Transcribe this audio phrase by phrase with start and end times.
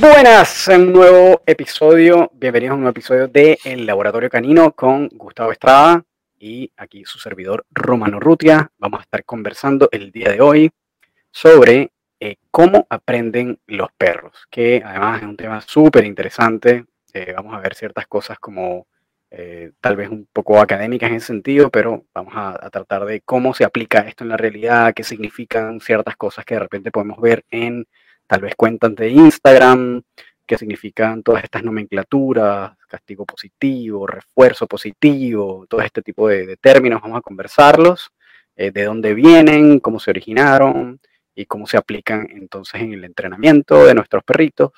[0.00, 2.30] Buenas, un nuevo episodio.
[2.32, 6.02] Bienvenidos a un nuevo episodio de El Laboratorio Canino con Gustavo Estrada
[6.38, 8.70] y aquí su servidor Romano Rutia.
[8.78, 10.70] Vamos a estar conversando el día de hoy
[11.30, 16.86] sobre eh, cómo aprenden los perros, que además es un tema súper interesante.
[17.12, 18.86] Eh, vamos a ver ciertas cosas como
[19.30, 23.20] eh, tal vez un poco académicas en ese sentido, pero vamos a, a tratar de
[23.20, 27.20] cómo se aplica esto en la realidad, qué significan ciertas cosas que de repente podemos
[27.20, 27.86] ver en
[28.30, 30.02] tal vez cuentas de Instagram,
[30.46, 37.18] qué significan todas estas nomenclaturas, castigo positivo, refuerzo positivo, todo este tipo de, términos, vamos
[37.18, 38.12] a conversarlos,
[38.54, 41.00] eh, de dónde vienen, cómo se originaron
[41.34, 44.70] y cómo se aplican entonces en el entrenamiento de nuestros perritos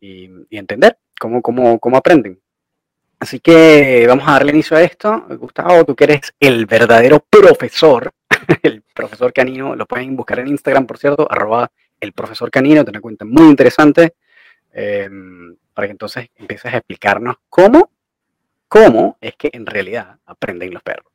[0.00, 2.40] y, entender cómo, cómo, cómo aprenden.
[3.18, 5.26] Así que vamos a darle inicio a esto.
[5.30, 8.12] Gustavo, tú que eres el verdadero profesor,
[8.62, 11.72] el profesor canino, lo pueden buscar en Instagram, por cierto, arroba
[12.04, 14.14] el profesor canino, tiene una cuenta muy interesante,
[14.72, 17.90] em, para que entonces empieces a explicarnos cómo,
[18.68, 21.14] cómo es que en realidad aprenden los perros.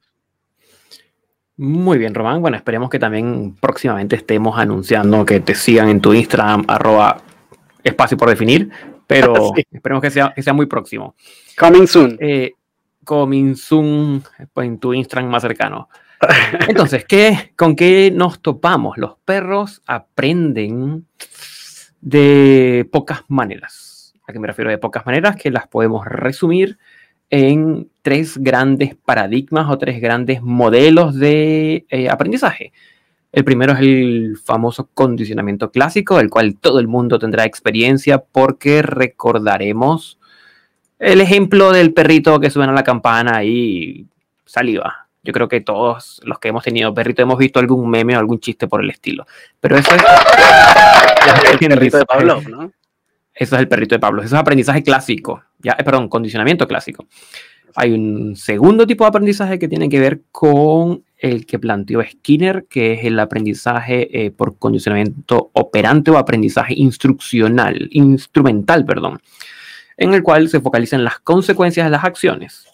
[1.58, 2.42] Muy bien, Román.
[2.42, 7.22] Bueno, esperemos que también próximamente estemos anunciando que te sigan en tu Instagram, arroba
[7.84, 8.70] espacio por definir,
[9.06, 9.34] pero
[9.72, 11.16] esperemos que sea, que sea muy próximo.
[11.58, 12.18] Coming soon.
[12.22, 12.54] Eh,
[13.04, 14.24] coming soon
[14.54, 15.90] pues, en tu Instagram más cercano.
[16.68, 18.98] Entonces, ¿qué, ¿con qué nos topamos?
[18.98, 21.06] Los perros aprenden
[22.02, 24.14] de pocas maneras.
[24.28, 25.36] ¿A qué me refiero de pocas maneras?
[25.36, 26.78] Que las podemos resumir
[27.30, 32.74] en tres grandes paradigmas o tres grandes modelos de eh, aprendizaje.
[33.32, 38.82] El primero es el famoso condicionamiento clásico, del cual todo el mundo tendrá experiencia porque
[38.82, 40.18] recordaremos
[40.98, 44.08] el ejemplo del perrito que suena la campana y
[44.46, 45.09] saliva.
[45.22, 48.40] Yo creo que todos los que hemos tenido perrito hemos visto algún meme o algún
[48.40, 49.26] chiste por el estilo.
[49.60, 50.02] Pero eso es.
[51.52, 52.72] el perrito de Pablo, ¿no?
[53.34, 54.22] Eso es el perrito de Pablo.
[54.22, 55.44] Eso es aprendizaje clásico.
[55.60, 57.08] Ya, eh, perdón, condicionamiento clásico.
[57.76, 62.66] Hay un segundo tipo de aprendizaje que tiene que ver con el que planteó Skinner,
[62.70, 69.22] que es el aprendizaje eh, por condicionamiento operante o aprendizaje instruccional, instrumental, perdón,
[69.98, 72.66] en el cual se focaliza en las consecuencias de las acciones.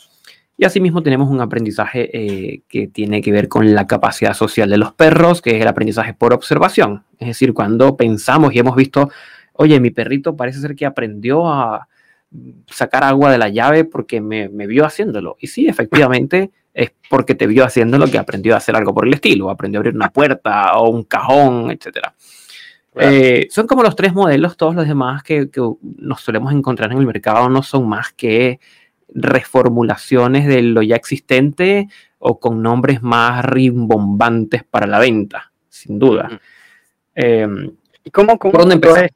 [0.57, 4.77] Y asimismo tenemos un aprendizaje eh, que tiene que ver con la capacidad social de
[4.77, 7.03] los perros, que es el aprendizaje por observación.
[7.19, 9.09] Es decir, cuando pensamos y hemos visto,
[9.53, 11.89] oye, mi perrito parece ser que aprendió a
[12.67, 15.35] sacar agua de la llave porque me, vio haciéndolo.
[15.39, 19.13] Y sí, efectivamente, es porque te vio haciéndolo que aprendió a hacer algo por el
[19.13, 22.07] estilo, aprendió a abrir una puerta o un cajón, etc.
[22.97, 26.97] Eh, son como los tres modelos, todos los demás que, que nos solemos encontrar en
[26.97, 28.59] el mercado no son más que
[29.13, 31.87] reformulaciones de lo ya existente
[32.19, 36.39] o con nombres más rimbombantes para la venta, sin duda.
[37.13, 37.71] Em,
[38.03, 39.11] ¿Y cómo, cómo, ¿Por dónde empezar?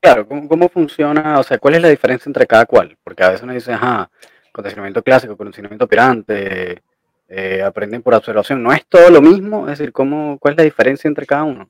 [0.00, 1.40] claro, ¿cómo, funciona?
[1.40, 2.96] O sea, ¿cuál es la diferencia entre cada cual?
[3.02, 4.10] Porque a veces uno dice, ajá,
[4.52, 6.82] condicionamiento clásico, condicionamiento operante,
[7.28, 8.62] eh, aprenden por observación.
[8.62, 9.62] ¿No es todo lo mismo?
[9.68, 11.68] Es decir, ¿cómo, ¿cuál es la diferencia entre cada uno?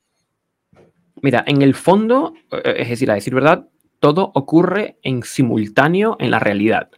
[1.23, 3.67] Mira, en el fondo, eh, es decir, a decir verdad,
[4.01, 6.91] todo ocurre en simultáneo en la realidad.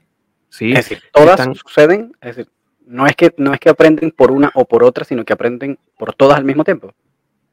[0.60, 2.52] Es decir, todas suceden, es decir,
[2.86, 5.78] no es, que, no es que aprenden por una o por otra, sino que aprenden
[5.98, 6.92] por todas al mismo tiempo.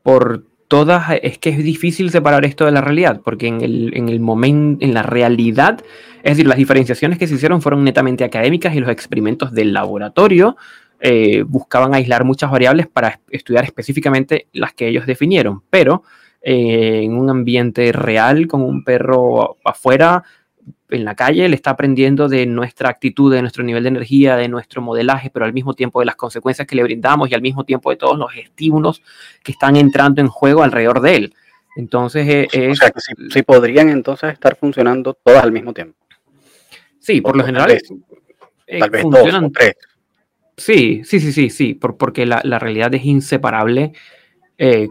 [0.03, 4.09] Por todas, es que es difícil separar esto de la realidad, porque en el, en
[4.09, 5.81] el momento, en la realidad,
[6.23, 10.55] es decir, las diferenciaciones que se hicieron fueron netamente académicas y los experimentos del laboratorio
[10.99, 16.03] eh, buscaban aislar muchas variables para estudiar específicamente las que ellos definieron, pero
[16.41, 20.23] eh, en un ambiente real, con un perro afuera,
[20.91, 24.47] en la calle, le está aprendiendo de nuestra actitud, de nuestro nivel de energía, de
[24.47, 27.63] nuestro modelaje, pero al mismo tiempo de las consecuencias que le brindamos y al mismo
[27.63, 29.01] tiempo de todos los estímulos
[29.43, 31.35] que están entrando en juego alrededor de él.
[31.75, 35.97] Entonces, eh, o sea, que sí, podrían entonces estar funcionando todas al mismo tiempo.
[36.99, 37.71] Sí, por lo general.
[38.67, 39.75] Eh, tal vez, funcionan, dos o tres.
[40.57, 43.93] Sí, sí, sí, sí, sí, porque la, realidad es inseparable.
[44.57, 44.89] Eh,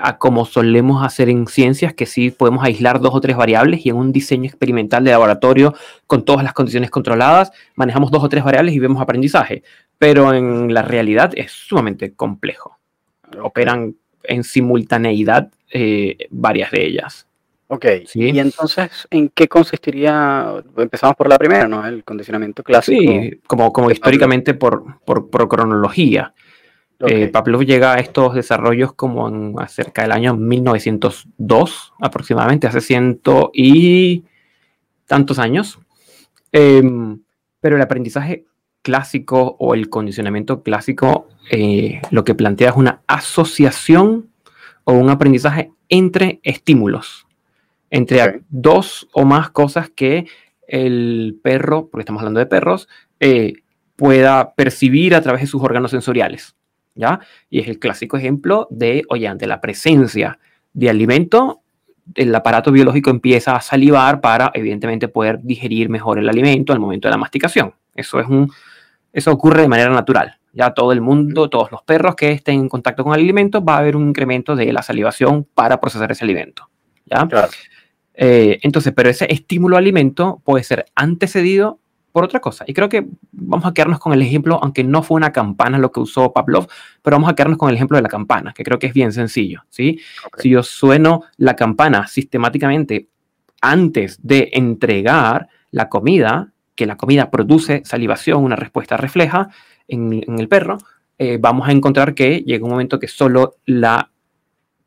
[0.00, 3.90] a como solemos hacer en ciencias, que sí podemos aislar dos o tres variables y
[3.90, 5.74] en un diseño experimental de laboratorio
[6.06, 9.62] con todas las condiciones controladas, manejamos dos o tres variables y vemos aprendizaje.
[9.98, 12.78] Pero en la realidad es sumamente complejo.
[13.42, 17.26] Operan en simultaneidad eh, varias de ellas.
[17.72, 18.30] Ok, ¿Sí?
[18.30, 20.54] y entonces, ¿en qué consistiría?
[20.76, 21.86] Empezamos por la primera, ¿no?
[21.86, 23.00] El condicionamiento clásico.
[23.00, 26.34] Sí, como, como históricamente por, por, por cronología.
[27.06, 33.50] Eh, Pavlov llega a estos desarrollos como en cerca del año 1902, aproximadamente, hace ciento
[33.54, 34.24] y
[35.06, 35.78] tantos años.
[36.52, 37.20] Em,
[37.60, 38.44] pero el aprendizaje
[38.82, 44.30] clásico o el condicionamiento clásico eh, lo que plantea es una asociación
[44.84, 47.26] o un aprendizaje entre estímulos.
[47.92, 50.26] entre dos o más cosas que
[50.68, 52.88] el perro, porque estamos hablando de perros,
[53.18, 53.54] eh,
[53.96, 56.54] pueda percibir a través de sus órganos sensoriales.
[57.00, 57.20] ¿Ya?
[57.48, 60.38] Y es el clásico ejemplo de, oye, ante la presencia
[60.72, 61.62] de alimento,
[62.14, 67.08] el aparato biológico empieza a salivar para, evidentemente, poder digerir mejor el alimento al momento
[67.08, 67.72] de la masticación.
[67.94, 68.50] Eso, es un,
[69.12, 70.36] eso ocurre de manera natural.
[70.52, 73.76] Ya todo el mundo, todos los perros que estén en contacto con el alimento, va
[73.76, 76.68] a haber un incremento de la salivación para procesar ese alimento.
[77.06, 77.28] ¿ya?
[78.14, 81.79] Eh, entonces, pero ese estímulo alimento puede ser antecedido
[82.12, 82.64] por otra cosa.
[82.66, 85.92] Y creo que vamos a quedarnos con el ejemplo, aunque no fue una campana lo
[85.92, 86.68] que usó Pavlov,
[87.02, 89.12] pero vamos a quedarnos con el ejemplo de la campana, que creo que es bien
[89.12, 89.62] sencillo.
[89.68, 90.00] ¿sí?
[90.38, 93.08] Si yo sueno la campana sistemáticamente
[93.60, 99.50] antes de entregar la comida, que la comida produce salivación, una respuesta refleja
[99.86, 100.78] en, el perro,
[101.18, 104.10] eh, vamos a encontrar que llega un momento que solo la,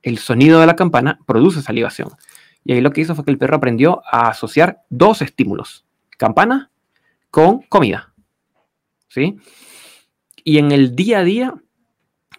[0.01, 2.09] el sonido de la campana produce salivación.
[2.65, 5.85] Y ahí lo que hizo fue que el perro aprendió a asociar dos estímulos,
[6.17, 6.71] campana
[7.33, 8.13] con comida.
[9.07, 9.37] ¿Sí?
[10.43, 11.55] Y en el día a día,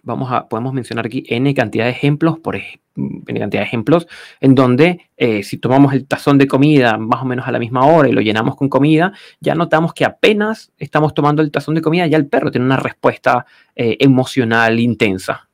[0.04, 4.06] vamos a, podemos mencionar aquí N cantidad de ejemplos, por N cantidad de ejemplos,
[4.40, 7.84] en donde eh, si tomamos el tazón de comida más o menos a la misma
[7.84, 11.82] hora y lo llenamos con comida, ya notamos que apenas estamos tomando el tazón de
[11.82, 15.48] comida, ya el perro tiene una respuesta eh, emocional intensa.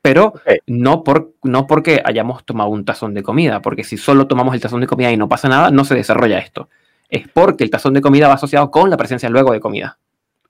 [0.00, 0.32] Pero
[0.66, 4.62] no, por, no porque hayamos tomado un tazón de comida, porque si solo tomamos el
[4.62, 6.70] tazón de comida y no pasa nada, no se desarrolla esto
[7.08, 9.98] es porque el tazón de comida va asociado con la presencia luego de comida.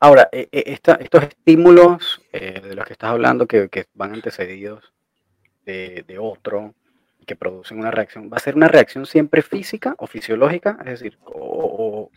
[0.01, 4.93] Ahora, eh, eh, estos estímulos eh, de los que estás hablando que, van antecedidos
[5.65, 6.75] de, otro,
[7.27, 10.79] que producen una reacción, ¿va a ser una reacción siempre física o fisiológica?
[10.81, 12.11] Es decir, o,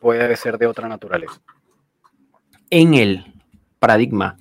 [0.00, 1.40] puede ser de otra naturaleza.
[2.70, 3.24] En el
[3.78, 4.36] paradigma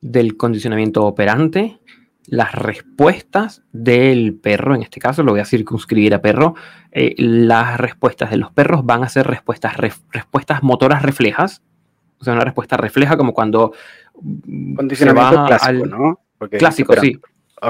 [0.00, 1.78] del condicionamiento operante,
[2.26, 6.54] las respuestas del perro, en este caso lo voy a circunscribir a perro,
[6.92, 11.62] eh, las respuestas de los perros van a ser respuestas, respuestas motoras reflejas,
[12.18, 13.72] o sea, una respuesta refleja como cuando
[14.76, 16.20] Condicionamiento clásico, ¿no?
[16.50, 17.18] clásico, sí.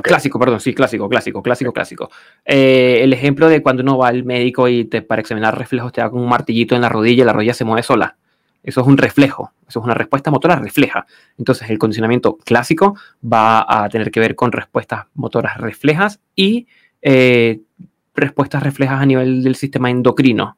[0.02, 2.10] Clásico, perdón, sí, clásico, clásico, clásico, clásico.
[2.44, 6.00] Eh, el ejemplo de cuando uno va al médico y te, para examinar reflejos te
[6.00, 8.16] da con un martillito en la rodilla y la rodilla se mueve sola.
[8.62, 11.06] Eso es un reflejo, eso es una respuesta motora refleja.
[11.38, 16.66] Entonces el condicionamiento clásico va a tener que ver con respuestas motoras reflejas y
[17.00, 17.60] eh,
[18.14, 20.56] respuestas reflejas a nivel del sistema endocrino.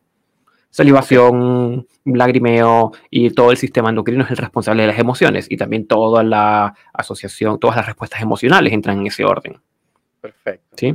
[0.70, 5.87] Salivación, lagrimeo y todo el sistema endocrino es el responsable de las emociones y también
[5.87, 9.60] toda la asociación, todas las respuestas emocionales entran en ese orden.
[10.20, 10.76] Perfecto.
[10.76, 10.94] ¿Sí?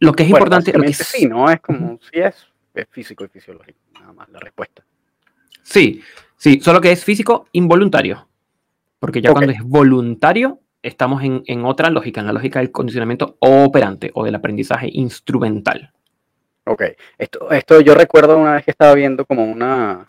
[0.00, 0.72] lo que es importante...
[0.72, 1.48] Lo sí, ¿no?
[1.50, 2.48] Es como, si es
[2.90, 4.84] físico y fisiológico, nada más la respuesta.
[5.70, 6.02] Sí,
[6.36, 8.26] sí, solo que es físico involuntario.
[8.98, 14.10] Porque ya cuando es voluntario, estamos en, otra lógica, en la lógica del condicionamiento operante
[14.14, 15.92] o del aprendizaje instrumental.
[16.64, 16.82] Ok,
[17.16, 20.06] esto, esto yo recuerdo una vez que estaba viendo como una,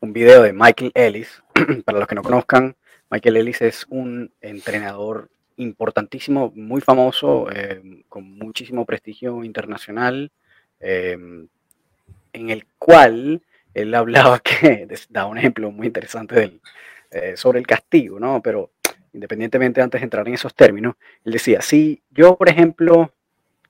[0.00, 1.42] un video de Michael Ellis.
[1.84, 2.76] Para los que no conozcan,
[3.10, 10.32] Michael Ellis es un entrenador importantísimo, muy famoso, eh, con muchísimo prestigio internacional,
[10.80, 11.16] eh,
[12.32, 13.42] en el cual
[13.82, 16.60] él hablaba que, da un ejemplo muy interesante
[17.10, 18.42] eh, sobre el castigo, ¿no?
[18.42, 18.72] Pero
[19.12, 23.12] independientemente antes de entrar en esos términos, él decía, si yo, por ejemplo,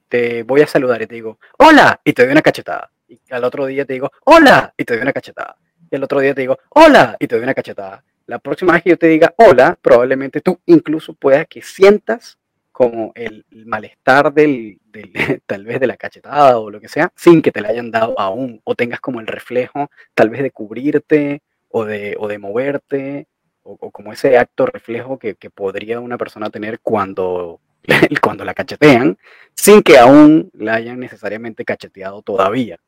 [0.08, 2.90] te voy a saludar y te digo, hola, y te doy una cachetada.
[3.08, 5.56] Y al otro día te digo, hola, y te doy una cachetada.
[5.90, 8.04] Y al otro día te digo, hola, y te doy una cachetada.
[8.26, 12.36] La próxima vez que yo te diga hola, probablemente tú incluso puedas que sientas
[12.78, 14.78] como el, malestar del,
[15.46, 18.14] tal vez de la cachetada o lo que sea, sin que te la hayan dado
[18.20, 23.26] aún, o tengas como el reflejo tal vez de cubrirte o de, o de moverte,
[23.64, 27.58] o, como ese acto reflejo que, podría una persona tener cuando,
[28.22, 29.18] cuando la cachetean,
[29.54, 32.78] sin que aún la hayan necesariamente cacheteado todavía.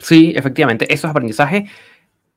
[0.00, 1.66] Sí, efectivamente, eso es aprendizaje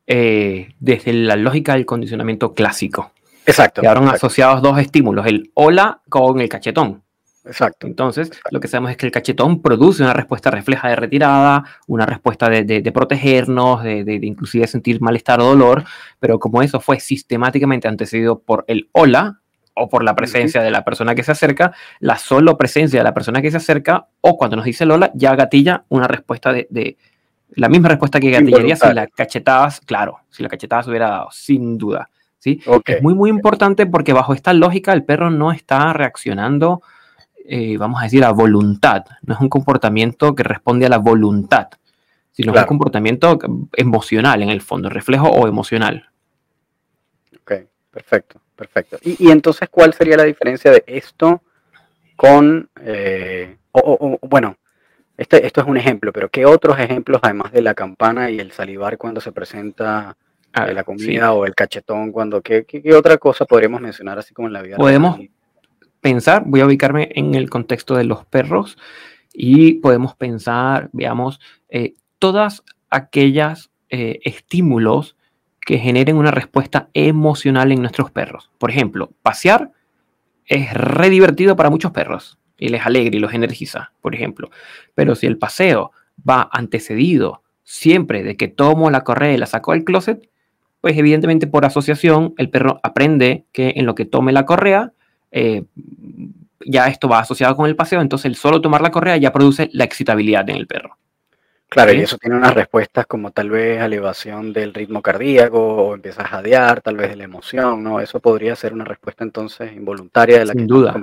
[0.05, 3.13] eh, desde la lógica del condicionamiento clásico.
[3.45, 3.81] Exacto.
[3.81, 7.03] Quedaron asociados dos estímulos, el hola con el cachetón.
[7.45, 7.87] Exacto.
[7.87, 12.05] Entonces, lo que sabemos es que el cachetón produce una respuesta refleja de retirada, una
[12.05, 15.83] respuesta de, protegernos, de, inclusive sentir malestar o dolor,
[16.19, 19.41] pero como eso fue sistemáticamente antecedido por el hola
[19.75, 23.13] o por la presencia de la persona que se acerca, la solo presencia de la
[23.13, 26.97] persona que se acerca o cuando nos dice el hola ya gatilla una respuesta de,
[27.55, 31.29] la misma respuesta que gatillaría si la cachetadas, claro, si la cachetada se hubiera dado,
[31.31, 32.09] sin duda.
[32.45, 36.81] Es muy, muy importante porque bajo esta lógica el perro no está reaccionando,
[37.45, 39.03] eh, vamos a decir, a voluntad.
[39.21, 41.69] No es un comportamiento que responde a la voluntad,
[42.31, 43.39] sino es un comportamiento
[43.73, 46.09] emocional en el fondo, reflejo o emocional.
[47.41, 47.53] Ok,
[47.91, 48.97] perfecto, perfecto.
[49.01, 51.41] Y, entonces, ¿cuál sería la diferencia de esto
[52.15, 54.57] con, eh, o, bueno,
[55.17, 58.51] este, esto es un ejemplo, pero ¿qué otros ejemplos, además de la campana y el
[58.51, 60.17] salivar cuando se presenta
[60.53, 64.33] ah, eh, la comida o el cachetón, cuando, ¿qué, ¿qué, otra cosa podríamos mencionar así
[64.33, 64.77] como en la vida?
[64.77, 65.19] Podemos
[66.01, 68.77] pensar, voy a ubicarme en el contexto de los perros
[69.33, 75.15] y podemos pensar, veamos, eh, todas aquellas estímulos
[75.63, 78.49] que generen una respuesta emocional en nuestros perros.
[78.57, 79.71] Por ejemplo, pasear
[80.45, 84.49] es re divertido para muchos perros y les alegra y los energiza, por ejemplo.
[84.95, 89.71] Pero si el paseo va antecedido siempre de que tomo la correa y la saco
[89.71, 90.29] del closet,
[90.83, 94.91] pues evidentemente por asociación el perro aprende que en lo que tome la correa,
[95.31, 95.63] eh,
[96.65, 99.69] ya esto va asociado con el paseo, entonces el solo tomar la correa ya produce
[99.71, 100.97] la excitabilidad en el perro.
[101.69, 106.25] Claro, y eso tiene unas respuestas como tal vez elevación del ritmo cardíaco o empiezas
[106.25, 108.01] a jadear, tal vez de la emoción, ¿no?
[108.01, 110.93] Eso podría ser una respuesta entonces involuntaria de la sin duda.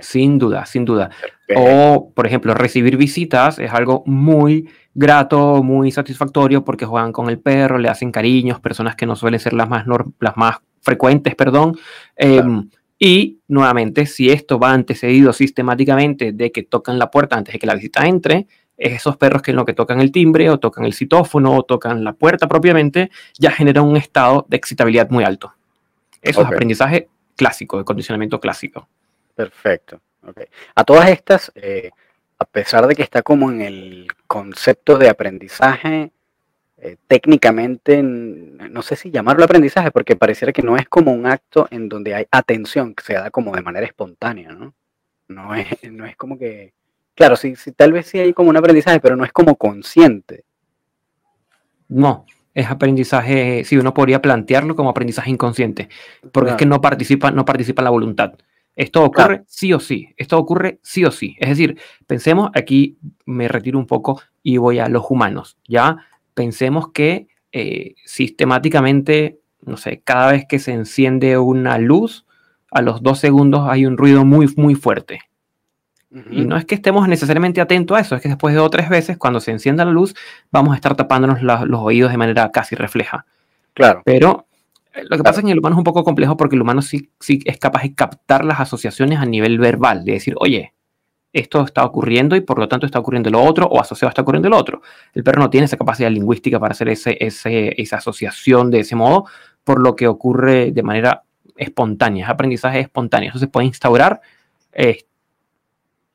[0.00, 1.10] Sin duda, sin duda.
[1.54, 7.38] O, por ejemplo, recibir visitas es algo muy grato, muy satisfactorio porque juegan con el
[7.38, 9.84] perro, le hacen cariños, personas que no suelen ser las más,
[10.20, 11.76] las más frecuentes, perdón.
[12.16, 17.58] Em, y nuevamente, si esto va antecedido sistemáticamente de que tocan la puerta antes de
[17.58, 20.84] que la visita entre, esos perros que en lo que tocan el timbre o tocan
[20.84, 25.52] el citófono o tocan la puerta propiamente, ya generan un estado de excitabilidad muy alto.
[26.22, 28.88] Eso es aprendizaje clásico, de condicionamiento clásico.
[29.34, 30.00] Perfecto.
[30.74, 31.90] A todas estas, eh,
[32.38, 36.12] a pesar de que está como en el concepto de aprendizaje,
[36.78, 41.68] eh, técnicamente, no sé si llamarlo aprendizaje, porque pareciera que no es como un acto
[41.70, 44.74] en donde hay atención, que se da como de manera espontánea, ¿no?
[45.28, 46.72] No es, no es como que
[47.14, 50.44] Claro, sí, sí, tal vez sí hay como un aprendizaje, pero no es como consciente.
[51.88, 55.88] No, es aprendizaje, sí, uno podría plantearlo como aprendizaje inconsciente,
[56.32, 58.34] porque es que no participa, no participa la voluntad.
[58.76, 61.36] Esto ocurre sí o sí, esto ocurre sí o sí.
[61.38, 65.98] Es decir, pensemos, aquí me retiro un poco y voy a los humanos, ¿ya?
[66.34, 72.26] Pensemos que eh, sistemáticamente, no sé, cada vez que se enciende una luz,
[72.70, 75.20] a los dos segundos hay un ruido muy, muy fuerte,
[76.30, 78.70] y no es que estemos necesariamente atentos a eso, es que después de dos o
[78.70, 80.14] tres veces, cuando se encienda la luz,
[80.52, 83.26] vamos a estar tapándonos los oídos de manera casi refleja.
[83.72, 84.02] Claro.
[84.04, 84.46] Pero
[85.02, 87.10] lo que pasa es que el humano es un poco complejo porque el humano sí,
[87.20, 90.72] sí es capaz de captar las asociaciones a nivel verbal, de decir, oye,
[91.32, 94.48] esto está ocurriendo y por lo tanto está ocurriendo lo otro o asociado está ocurriendo
[94.48, 94.82] lo otro.
[95.12, 98.94] El perro no tiene esa capacidad lingüística para hacer ese, ese, esa asociación de ese
[98.94, 99.26] modo,
[99.64, 101.24] por lo que ocurre de manera
[101.56, 103.30] espontánea, es aprendizaje espontáneo.
[103.30, 104.20] Eso se puede instaurar
[104.72, 105.06] este,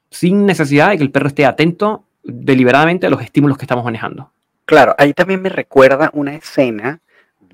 [0.09, 4.31] sin necesidad de que el perro esté atento deliberadamente a los estímulos que estamos manejando.
[4.65, 7.01] Claro, ahí también me recuerda una escena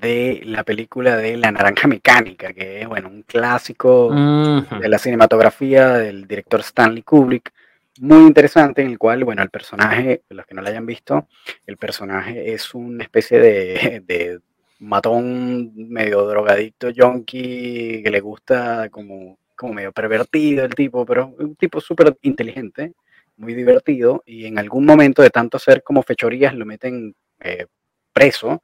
[0.00, 5.94] de la película de La Naranja Mecánica, que es bueno, un clásico de la cinematografía
[5.94, 7.52] del director Stanley Kubrick,
[8.00, 11.28] muy interesante, en el cual, bueno, el personaje, los que no lo hayan visto,
[11.66, 14.40] el personaje es una especie de, de
[14.80, 21.56] matón medio drogadicto, junkie, que le gusta como como medio pervertido el tipo, pero un
[21.56, 22.92] tipo súper inteligente,
[23.36, 27.66] muy divertido, y en algún momento de tanto hacer como fechorías lo meten eh,
[28.12, 28.62] preso,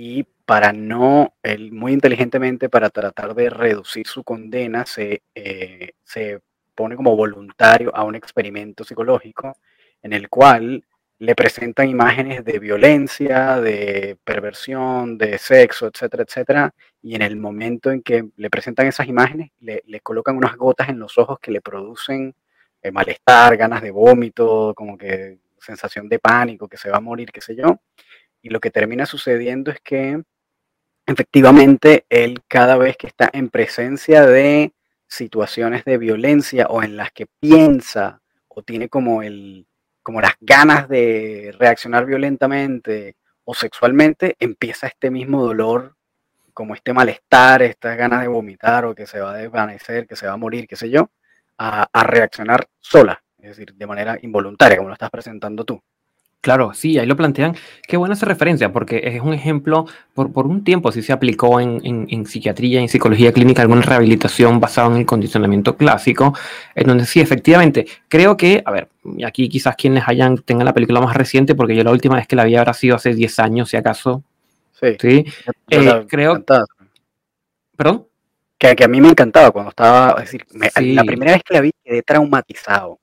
[0.00, 6.40] y para no, él muy inteligentemente, para tratar de reducir su condena, se, eh, se
[6.76, 9.56] pone como voluntario a un experimento psicológico
[10.00, 10.84] en el cual
[11.18, 17.90] le presentan imágenes de violencia, de perversión, de sexo, etcétera, etcétera, y en el momento
[17.90, 21.60] en que le presentan esas imágenes, le, colocan unas gotas en los ojos que le
[21.60, 22.36] producen
[22.82, 27.32] eh, malestar, ganas de vómito, como que sensación de pánico, que se va a morir,
[27.32, 27.80] qué sé yo,
[28.42, 30.22] y lo que termina sucediendo es que
[31.06, 34.72] efectivamente él cada vez que está en presencia de
[35.06, 39.66] situaciones de violencia o en las que piensa o tiene como el
[40.02, 45.96] como las ganas de reaccionar violentamente o sexualmente, empieza este mismo dolor,
[46.54, 50.26] como este malestar, estas ganas de vomitar o que se va a desvanecer, que se
[50.26, 51.10] va a morir, qué sé yo,
[51.58, 55.82] a, a reaccionar sola, es decir, de manera involuntaria, como lo estás presentando tú.
[56.40, 57.56] Claro, sí, ahí lo plantean.
[57.86, 61.58] Qué buena esa referencia, porque es un ejemplo, por, por un tiempo sí se aplicó
[61.58, 66.34] en, en, en, psiquiatría, en psicología clínica, alguna rehabilitación basada en el condicionamiento clásico,
[66.76, 68.88] en donde sí, efectivamente, creo que, a ver,
[69.26, 72.36] aquí quizás quienes hayan, tengan la película más reciente, porque yo la última vez que
[72.36, 74.22] la vi habrá sido hace 10 años, si acaso.
[74.80, 74.96] Sí.
[75.00, 75.24] ¿sí?
[75.70, 76.44] Eh, creo...
[77.76, 78.06] ¿Perdón?
[78.56, 80.46] Que, que, a mí me encantaba cuando estaba, es decir,
[80.94, 82.98] la primera vez que la vi quedé traumatizado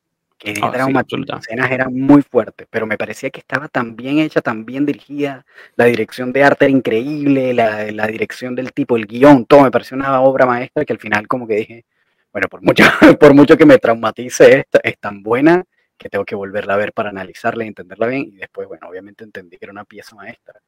[0.53, 4.41] que oh, las escenas eran muy fuertes, pero me parecía que estaba tan bien hecha,
[4.41, 9.07] tan bien dirigida, la dirección de arte era increíble, la, la dirección del tipo, el
[9.07, 11.85] guion, todo, me pareció una obra maestra que al final como que dije,
[12.31, 12.83] bueno, por mucho,
[13.19, 15.63] por mucho que me traumatice esta, es tan buena
[15.97, 18.23] que tengo que volverla a ver para analizarla y entenderla bien.
[18.23, 20.59] Y después, bueno, obviamente entendí que era una pieza maestra.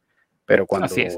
[0.45, 0.85] Pero cuando...
[0.85, 1.17] Así es.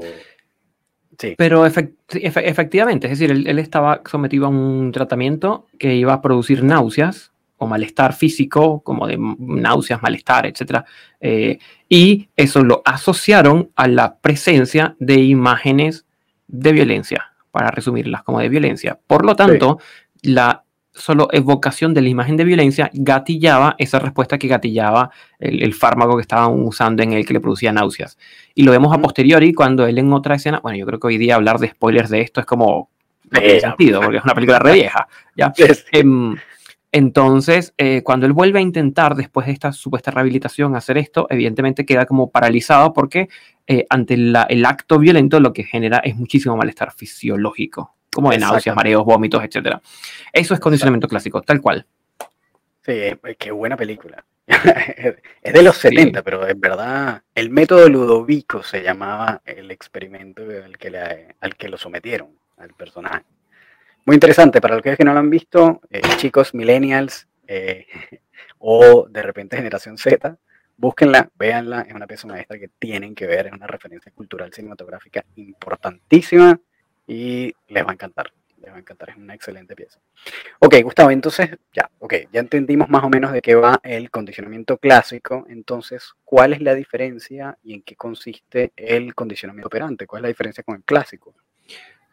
[1.18, 1.34] Sí.
[1.36, 7.29] Pero efectivamente, es decir, él, estaba sometido a un tratamiento que iba a producir náuseas
[7.60, 10.82] o malestar físico, como de náuseas, malestar, etc.
[11.20, 11.58] Eh,
[11.90, 16.06] y eso lo asociaron a la presencia de imágenes
[16.48, 18.98] de violencia, para resumirlas como de violencia.
[19.06, 19.78] Por lo tanto,
[20.22, 26.16] la solo evocación de la imagen de violencia gatillaba esa respuesta que gatillaba el, fármaco
[26.16, 28.16] que estaban usando en él que le producía náuseas.
[28.54, 31.18] Y lo vemos a posteriori cuando él en otra escena, bueno, yo creo que hoy
[31.18, 32.88] día hablar de spoilers de esto es como
[33.30, 35.06] no tiene sentido, porque es una película re vieja.
[35.36, 35.52] ¿ya?
[35.92, 36.36] Em,
[36.92, 41.86] entonces, eh, cuando él vuelve a intentar, después de esta supuesta rehabilitación, hacer esto, evidentemente
[41.86, 43.28] queda como paralizado porque
[43.66, 48.74] eh, ante el acto violento lo que genera es muchísimo malestar fisiológico como de náuseas,
[48.74, 49.76] mareos, vómitos, etc.
[50.32, 51.86] Eso es condicionamiento clásico, tal cual.
[52.84, 52.92] Sí,
[53.38, 54.24] qué buena película.
[54.46, 60.76] es de los 70, pero en verdad el método Ludovico se llamaba el experimento al
[60.76, 63.24] que, le, al que lo sometieron al personaje.
[64.10, 67.86] Muy interesante, para los que no lo han visto, eh, chicos, millennials eh,
[68.58, 70.36] o de repente generación Z,
[70.76, 75.24] búsquenla, véanla, es una pieza maestra que tienen que ver, es una referencia cultural cinematográfica
[75.36, 76.58] importantísima
[77.06, 78.32] y les va a encantar.
[78.60, 80.00] Les va a encantar, es una excelente pieza.
[80.58, 84.76] Ok, Gustavo, entonces ya, ok, ya entendimos más o menos de qué va el condicionamiento
[84.78, 85.46] clásico.
[85.48, 90.08] Entonces, ¿cuál es la diferencia y en qué consiste el condicionamiento operante?
[90.08, 91.32] ¿Cuál es la diferencia con el clásico?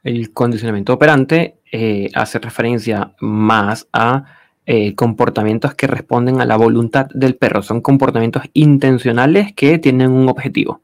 [0.03, 4.25] El condicionamiento operante eh, hace referencia más a
[4.65, 7.63] eh, comportamientos que responden a la voluntad del perro.
[7.63, 10.81] Son comportamientos intencionales que tienen un objetivo.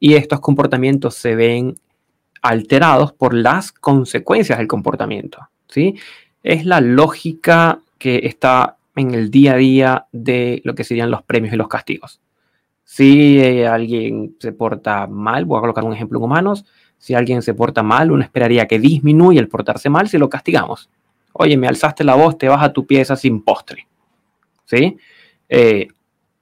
[0.00, 1.76] Y estos comportamientos se ven
[2.42, 5.48] alterados por las consecuencias del comportamiento.
[5.68, 5.94] ¿sí?
[6.42, 11.22] Es la lógica que está en el día a día de lo que serían los
[11.22, 12.20] premios y los castigos.
[12.84, 16.66] Si eh, alguien se porta mal, voy a colocar un ejemplo en humanos,
[17.02, 20.88] si alguien se porta mal, uno esperaría que disminuya el portarse mal si lo castigamos.
[21.32, 23.88] Oye, me alzaste la voz, te vas a tu pieza sin postre.
[24.66, 24.96] ¿Sí?
[25.48, 25.88] Eh,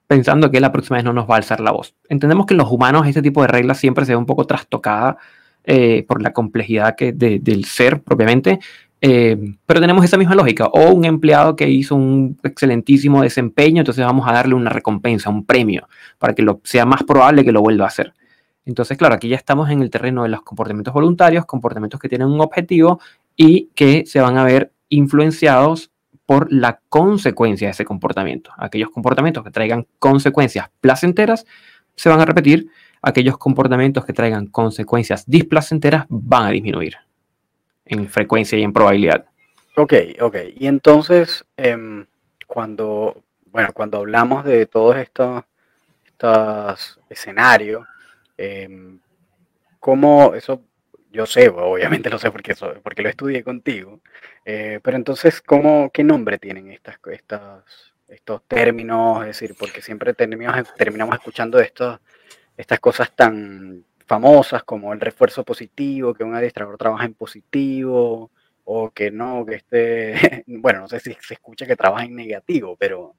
[0.07, 1.95] pensando que la próxima vez no nos va a alzar la voz.
[2.11, 5.17] Entendemos que en los humanos este tipo de reglas siempre se ve un poco trastocada
[5.65, 8.59] eh, por la complejidad que del ser propiamente.
[9.01, 10.67] Eh, pero tenemos esa misma lógica.
[10.67, 15.47] O un empleado que hizo un excelentísimo desempeño, entonces vamos a darle una recompensa, un
[15.47, 18.13] premio, para que lo, sea más probable que lo vuelva a hacer.
[18.65, 22.29] Entonces, claro, aquí ya estamos en el terreno de los comportamientos voluntarios, comportamientos que tienen
[22.29, 23.01] un objetivo
[23.37, 25.91] y que se van a ver influenciados
[26.27, 28.53] por la consecuencia de ese comportamiento.
[28.57, 31.47] Aquellos comportamientos que traigan consecuencias placenteras
[31.97, 32.69] se van a repetir
[33.03, 36.97] aquellos comportamientos que traigan consecuencias displacenteras van a disminuir
[37.85, 39.27] en frecuencia y en probabilidad.
[39.77, 40.37] Ok, ok.
[40.57, 42.07] Y entonces, em,
[42.47, 45.43] cuando, bueno, cuando hablamos de todos estos,
[46.05, 47.87] estos escenarios,
[48.41, 48.99] eh,
[49.79, 50.63] ¿cómo eso?
[51.13, 54.01] Yo sé, obviamente lo sé porque, porque lo estudié contigo,
[54.45, 57.65] eh, pero entonces, ¿cómo, ¿qué nombre tienen estas, estas,
[58.09, 59.23] estos términos?
[59.23, 62.01] Es decir, porque siempre terminamos, terminamos escuchando estos
[62.61, 68.31] estas cosas tan famosas como el refuerzo positivo, que un adiestrador trabaja en positivo,
[68.65, 72.77] o que no, que esté, bueno, no sé si se escucha que trabaja en negativo,
[72.77, 73.15] pero,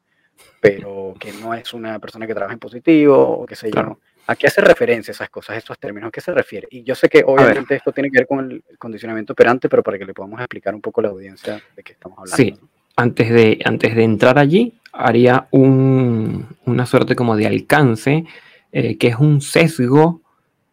[0.60, 4.00] pero que no es una persona que trabaja en positivo, o qué sé yo.
[4.28, 6.10] ¿A qué hace referencia esas cosas, esos términos?
[6.10, 6.68] ¿A qué se refiere?
[6.72, 9.98] Y yo sé que obviamente esto tiene que ver con el condicionamiento operante, pero para
[9.98, 12.38] que le podamos explicar un poco a la audiencia de qué estamos hablando.
[12.38, 12.56] Sí,
[12.96, 18.26] antes, de, antes de entrar allí, haría un, una suerte como de alcance
[18.72, 20.22] eh, que es un sesgo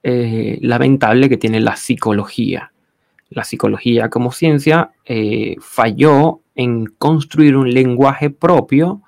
[0.05, 2.73] eh, lamentable que tiene la psicología.
[3.31, 9.03] La psicología como ciencia eh, falló en construir un lenguaje propio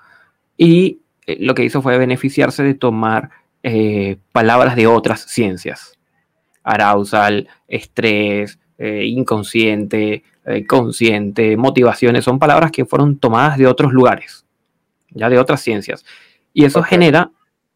[0.57, 0.99] y
[1.39, 3.31] lo que hizo fue beneficiarse de tomar
[4.33, 5.99] palabras de otras ciencias.
[6.63, 10.25] Arousal, estrés, inconsciente,
[10.67, 14.47] consciente, motivaciones, son palabras que fueron tomadas de otros lugares,
[15.11, 16.05] ya de otras ciencias.
[16.53, 17.31] Y eso genera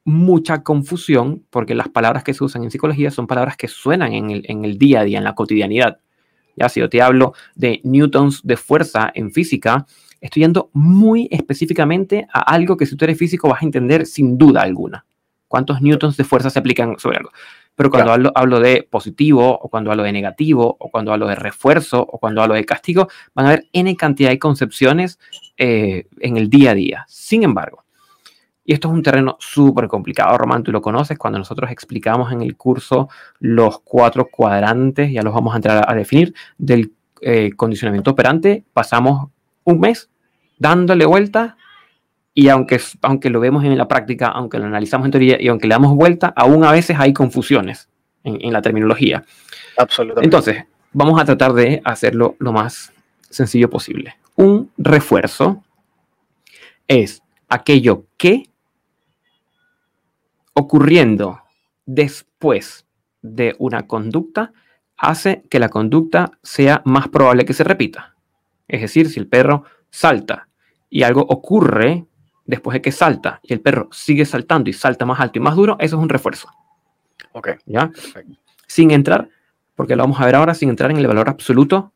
[0.04, 4.64] mucha confusión porque las palabras que se usan en psicología son palabras que suenan en
[4.64, 5.98] el, día a día, en la cotidianidad.
[6.56, 9.86] Ya si yo te hablo de newtons de fuerza en física,
[10.20, 14.38] estoy yendo muy específicamente a algo que si tú eres físico vas a entender sin
[14.38, 15.04] duda alguna.
[15.54, 17.30] ¿Cuántos newtons de fuerza se aplican sobre algo?
[17.76, 21.36] Pero cuando hablo, hablo, de positivo, o cuando hablo de negativo, o cuando hablo de
[21.36, 25.20] refuerzo, o cuando hablo de castigo, van a haber N cantidad de concepciones
[25.56, 27.04] eh, en el día a día.
[27.06, 27.84] Sin embargo,
[28.64, 32.42] y esto es un terreno súper complicado, Román, tú lo conoces, cuando nosotros explicamos en
[32.42, 36.90] el curso los cuatro cuadrantes, ya los vamos a entrar a, definir, del
[37.20, 39.30] eh, condicionamiento operante, pasamos
[39.62, 40.10] un mes
[40.58, 41.56] dándole vuelta
[42.34, 45.68] y aunque, aunque lo vemos en la práctica, aunque lo analizamos en teoría y aunque
[45.68, 47.88] le damos vuelta, aún a veces hay confusiones
[48.24, 49.24] en, la terminología.
[49.78, 50.26] Absolutamente.
[50.26, 52.92] Entonces, vamos a tratar de hacerlo lo más
[53.30, 54.16] sencillo posible.
[54.34, 55.62] Un refuerzo
[56.88, 58.50] es aquello que
[60.54, 61.40] ocurriendo
[61.86, 62.86] después
[63.22, 64.52] de una conducta
[64.96, 68.16] hace que la conducta sea más probable que se repita.
[68.66, 70.48] Es decir, si el perro salta
[70.90, 72.06] y algo ocurre
[72.44, 75.56] después de que salta y el perro sigue saltando y salta más alto y más
[75.56, 76.48] duro, eso es un refuerzo.
[77.32, 77.50] Ok.
[77.66, 77.90] ¿Ya?
[78.66, 79.28] Sin entrar,
[79.74, 81.92] porque lo vamos a ver ahora, sin entrar en el valor absoluto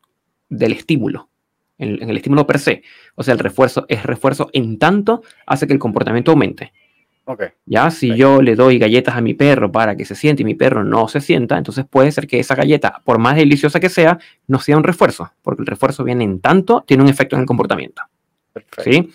[0.49, 1.29] del estímulo,
[1.77, 2.83] en, en el estímulo per se.
[3.15, 6.73] O sea, el refuerzo es refuerzo en tanto hace que el comportamiento aumente.
[7.65, 10.55] Ya, si yo le doy galletas a mi perro para que se siente y mi
[10.55, 14.17] perro no se sienta, entonces puede ser que esa galleta, por más deliciosa que sea,
[14.47, 17.45] no sea un refuerzo, porque el refuerzo viene en tanto, tiene un efecto en el
[17.45, 18.01] comportamiento.
[18.83, 19.11] ¿Sí?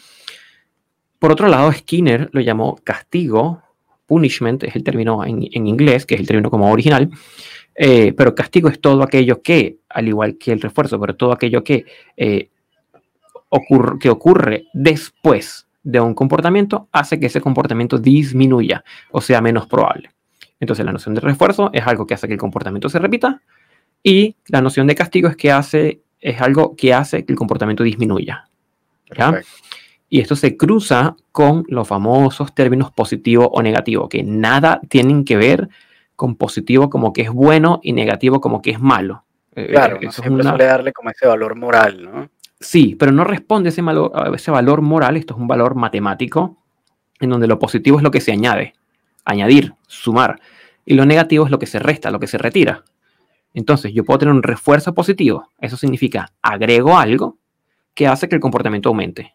[1.25, 3.63] Por otro lado, Skinner lo llamó castigo,
[4.05, 7.09] punishment es el término en, inglés, que es el término como original,
[7.75, 11.65] eh, pero castigo es todo aquello que, al igual que el refuerzo, pero todo aquello
[11.65, 11.87] que,
[12.19, 12.51] eh,
[13.99, 20.11] que ocurre después de un comportamiento hace que ese comportamiento disminuya o sea menos probable.
[20.61, 23.41] Entonces la noción de refuerzo es algo que hace que el comportamiento se repita
[24.03, 27.83] y la noción de castigo es que hace es algo que hace que el comportamiento
[27.83, 28.47] disminuya.
[30.09, 35.37] Y esto se cruza con los famosos términos positivo o negativo, que nada tienen que
[35.37, 35.69] ver
[36.17, 39.25] con positivo como que es bueno y negativo como que es malo.
[39.57, 42.29] Eh, claro, eso siempre suele darle como ese valor moral, ¿no?
[42.61, 43.83] Sí, pero no responde ese
[44.35, 46.57] ese valor moral, esto es un valor matemático,
[47.21, 48.75] en donde lo positivo es lo que se añade,
[49.25, 50.41] añadir, sumar,
[50.85, 52.85] y lo negativo es lo que se resta, lo que se retira.
[53.53, 57.39] Entonces, yo puedo tener un refuerzo positivo, eso significa agrego algo
[57.95, 59.35] que hace que el comportamiento aumente.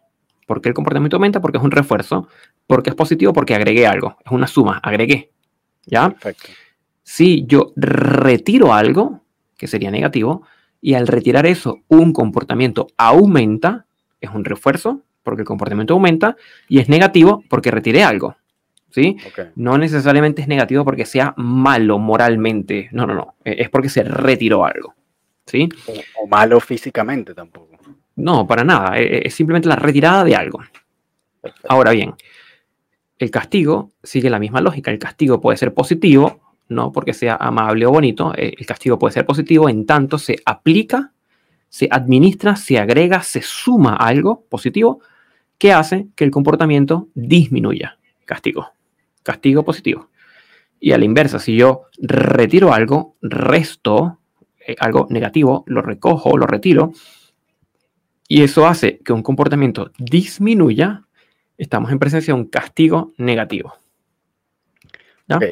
[0.50, 1.40] ¿Por qué el comportamiento aumenta?
[1.40, 2.26] Porque es un refuerzo,
[2.66, 5.30] porque es positivo, porque agregué algo, es una suma, agregué.
[5.86, 6.12] ¿Ya?
[7.04, 9.22] Si yo retiro algo,
[9.56, 10.42] que sería negativo,
[10.80, 13.86] y al retirar eso, un comportamiento aumenta,
[14.20, 16.36] es un refuerzo, porque el comportamiento aumenta,
[16.68, 18.34] y es negativo porque retiré algo.
[18.90, 19.18] ¿Sí?
[19.54, 22.88] No necesariamente es negativo porque sea malo moralmente.
[22.90, 23.36] No, no, no.
[23.44, 24.96] Es porque se retiró algo.
[25.46, 25.68] ¿Sí?
[26.20, 27.78] O, malo físicamente tampoco.
[28.16, 28.98] No, para nada.
[28.98, 30.60] E, e, es simplemente la retirada de algo.
[31.68, 32.14] Ahora bien,
[33.18, 34.90] el castigo sigue la misma lógica.
[34.90, 39.12] El castigo puede ser positivo no porque sea amable o bonito, eh, el castigo puede
[39.12, 41.12] ser positivo en tanto se aplica,
[41.68, 45.00] se administra, se agrega, se suma algo positivo
[45.58, 47.98] que hace que el comportamiento disminuya.
[48.24, 48.68] Castigo.
[49.22, 50.08] Castigo positivo.
[50.78, 54.20] Y a la inversa, si yo retiro algo, resto
[54.66, 56.92] eh, algo negativo, lo recojo, lo retiro,
[58.30, 61.02] y eso hace que un comportamiento disminuya,
[61.58, 63.74] estamos en presencia de un castigo negativo.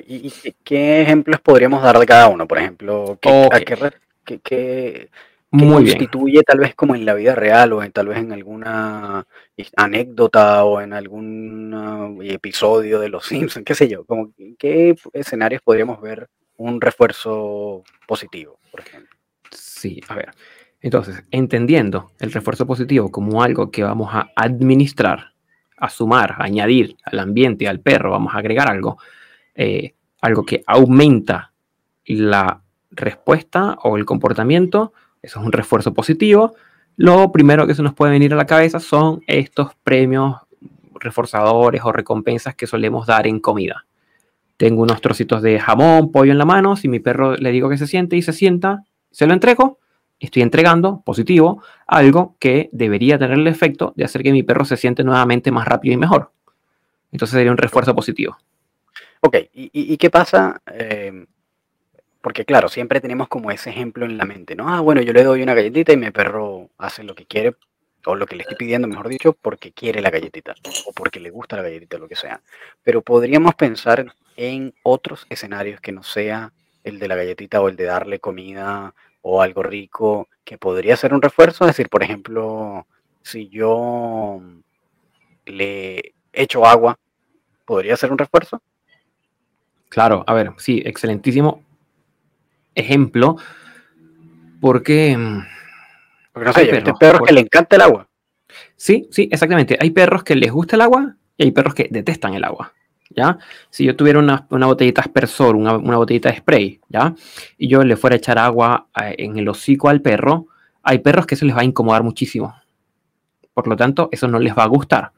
[0.07, 2.47] ¿Y, qué ejemplos podríamos dar de cada uno?
[2.47, 5.09] Por ejemplo, ¿qué,
[5.51, 9.27] constituye tal vez como en la vida real o en, tal vez en alguna
[9.77, 14.05] anécdota o en algún ah, episodio de Los Simpsons, qué sé yo?
[14.05, 19.19] Como, ¿Qué escenarios podríamos ver un refuerzo positivo, por ejemplo?
[19.51, 20.31] Sí, a ver.
[20.81, 25.33] Entonces, entendiendo el refuerzo positivo como algo que vamos a administrar,
[25.77, 28.99] a sumar, a añadir al ambiente, al perro, vamos a agregar algo,
[29.55, 31.53] eh, algo que aumenta
[32.07, 36.55] la respuesta o el comportamiento, eso es un refuerzo positivo.
[36.97, 40.37] Lo primero que se nos puede venir a la cabeza son estos premios
[40.95, 43.85] reforzadores o recompensas que solemos dar en comida.
[44.57, 47.79] Tengo unos trocitos de jamón, pollo en la mano, si mi perro le digo que
[47.79, 49.79] se siente y se sienta, se lo entrego,
[50.27, 54.77] estoy entregando positivo algo que debería tener el efecto de hacer que mi perro se
[54.77, 56.33] siente nuevamente más rápido y mejor.
[57.13, 58.37] Entonces sería un refuerzo positivo.
[59.21, 60.61] Ok, ¿y, qué pasa?
[60.67, 61.27] Em,
[62.21, 64.69] porque claro, siempre tenemos como ese ejemplo en la mente, ¿no?
[64.69, 67.57] Ah, bueno, yo le doy una galletita y mi perro hace lo que quiere,
[68.05, 70.55] o lo que le estoy pidiendo, mejor dicho, porque quiere la galletita,
[70.87, 72.41] o porque le gusta la galletita, lo que sea.
[72.83, 76.53] Pero podríamos pensar en otros escenarios que no sea
[76.85, 78.95] el de la galletita o el de darle comida
[79.31, 81.65] o algo rico, que podría ser un refuerzo.
[81.65, 82.87] Es decir, por ejemplo,
[83.21, 84.41] si yo
[85.45, 86.99] le echo agua,
[87.67, 88.63] ¿podría ser un refuerzo?
[89.91, 91.63] Claro, a ver, sí, excelentísimo
[92.75, 93.37] ejemplo,
[94.63, 95.15] porque...
[95.15, 95.45] Mm,
[96.33, 98.09] porque no sé, hay perros, perros que le encanta el agua.
[98.77, 99.77] Sí, sí, exactamente.
[99.79, 102.73] Hay perros que les gusta el agua y hay perros que detestan el agua.
[103.11, 103.39] ¿Ya?
[103.71, 107.15] Si yo tuviera una, botellita aspersor, una, una, botellita de spray, ¿ya?
[107.57, 110.49] Y yo le fuera a echar agua eh, en el hocico al perro,
[110.83, 112.55] hay perros que eso les va a incomodar muchísimo
[113.55, 115.13] Por lo tanto, eso no les va a gustar.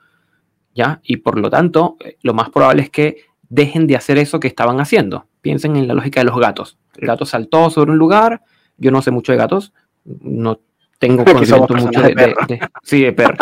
[0.74, 1.00] ¿Ya?
[1.02, 4.48] Y por lo tanto, eh, lo más probable es que dejen de hacer eso que
[4.48, 5.26] estaban haciendo.
[5.40, 6.78] Piensen en la lógica de los gatos.
[6.96, 8.42] El gato saltó sobre un lugar,
[8.78, 9.72] yo no sé mucho de gatos,
[10.04, 10.60] no
[11.00, 13.34] tengo conocimiento mucho de, sí, de perro.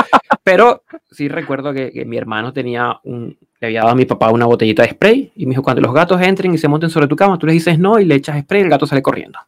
[0.42, 4.46] Pero sí recuerdo que, mi hermano tenía un, le había dado a mi papá una
[4.46, 7.16] botellita de spray y me dijo, cuando los gatos entren y se monten sobre tu
[7.16, 9.38] cama, tú les dices no y le echas spray y el gato sale corriendo.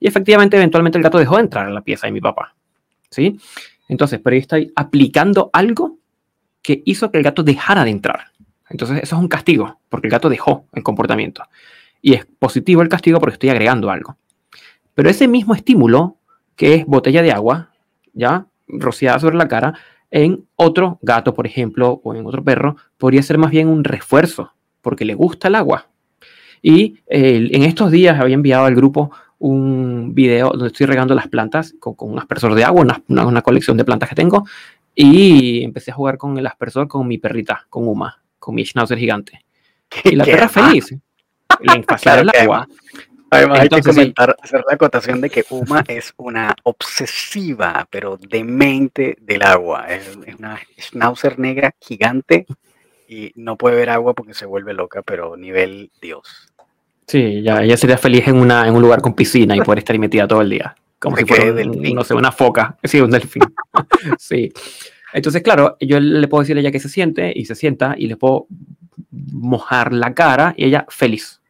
[0.00, 2.54] Y efectivamente, eventualmente el gato dejó de entrar en la pieza de mi papá.
[3.10, 3.38] ¿Sí?
[3.88, 5.98] Entonces, pero ahí estoy aplicando algo
[6.62, 8.32] que hizo que el gato dejara de entrar.
[8.68, 11.44] Entonces, eso es un castigo, porque el gato dejó el comportamiento.
[12.02, 14.16] Y es positivo el castigo porque estoy agregando algo.
[14.94, 16.16] Pero ese mismo estímulo,
[16.56, 17.70] que es botella de agua,
[18.12, 19.74] ya rociada sobre la cara,
[20.10, 24.52] en otro gato, por ejemplo, o en otro perro, podría ser más bien un refuerzo,
[24.80, 25.88] porque le gusta el agua.
[26.62, 31.74] Y en estos días había enviado al grupo un video donde estoy regando las plantas
[31.78, 34.46] con, un aspersor de agua, una, una, colección de plantas que tengo,
[34.94, 38.98] y empecé a jugar con el aspersor con mi perrita, con Uma, con mi schnauzer
[38.98, 39.44] gigante.
[40.04, 40.90] Y la perra feliz.
[41.60, 42.66] Le claro el agua.
[43.30, 49.16] Además, hay que comentar, hacer la acotación de que Uma es una obsesiva, pero demente
[49.20, 49.86] del agua.
[49.88, 52.46] Es, una schnauzer negra gigante
[53.08, 56.52] y no puede ver agua porque se vuelve loca, pero nivel Dios.
[57.06, 59.94] Sí, ya, ella sería feliz en, una, en un lugar con piscina y poder estar
[59.94, 60.74] ahí metida todo el día.
[60.98, 61.52] Como si fuera,
[61.94, 62.76] no sé, una foca.
[62.84, 63.42] Sí, un delfín.
[64.18, 64.52] sí.
[65.12, 68.06] Entonces, claro, yo le puedo decir a ella que se siente y se sienta y
[68.06, 68.46] le puedo
[69.10, 71.40] mojar la cara y ella feliz.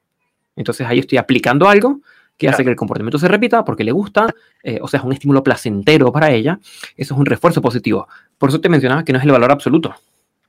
[0.57, 2.01] Entonces ahí estoy aplicando algo
[2.37, 4.27] que hace que el comportamiento se repita porque le gusta,
[4.63, 6.59] eh, o sea, es un estímulo placentero para ella,
[6.97, 8.09] eso es un refuerzo positivo.
[8.39, 9.95] Por eso te mencionaba que no es el valor absoluto.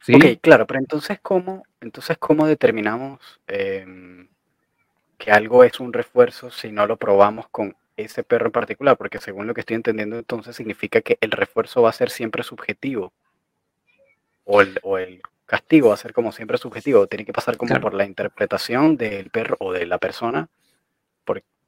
[0.01, 0.15] ¿sí?
[0.15, 4.27] Ok, claro, pero entonces, ¿cómo, entonces, ¿cómo determinamos em,
[5.17, 8.97] que algo es un refuerzo si no lo probamos con ese perro en particular?
[8.97, 12.43] Porque según lo que estoy entendiendo, entonces significa que el refuerzo va a ser siempre
[12.43, 13.13] subjetivo.
[14.43, 17.79] O el, o el castigo va a ser como siempre subjetivo, tiene que pasar como
[17.81, 20.49] por la interpretación del perro o de la persona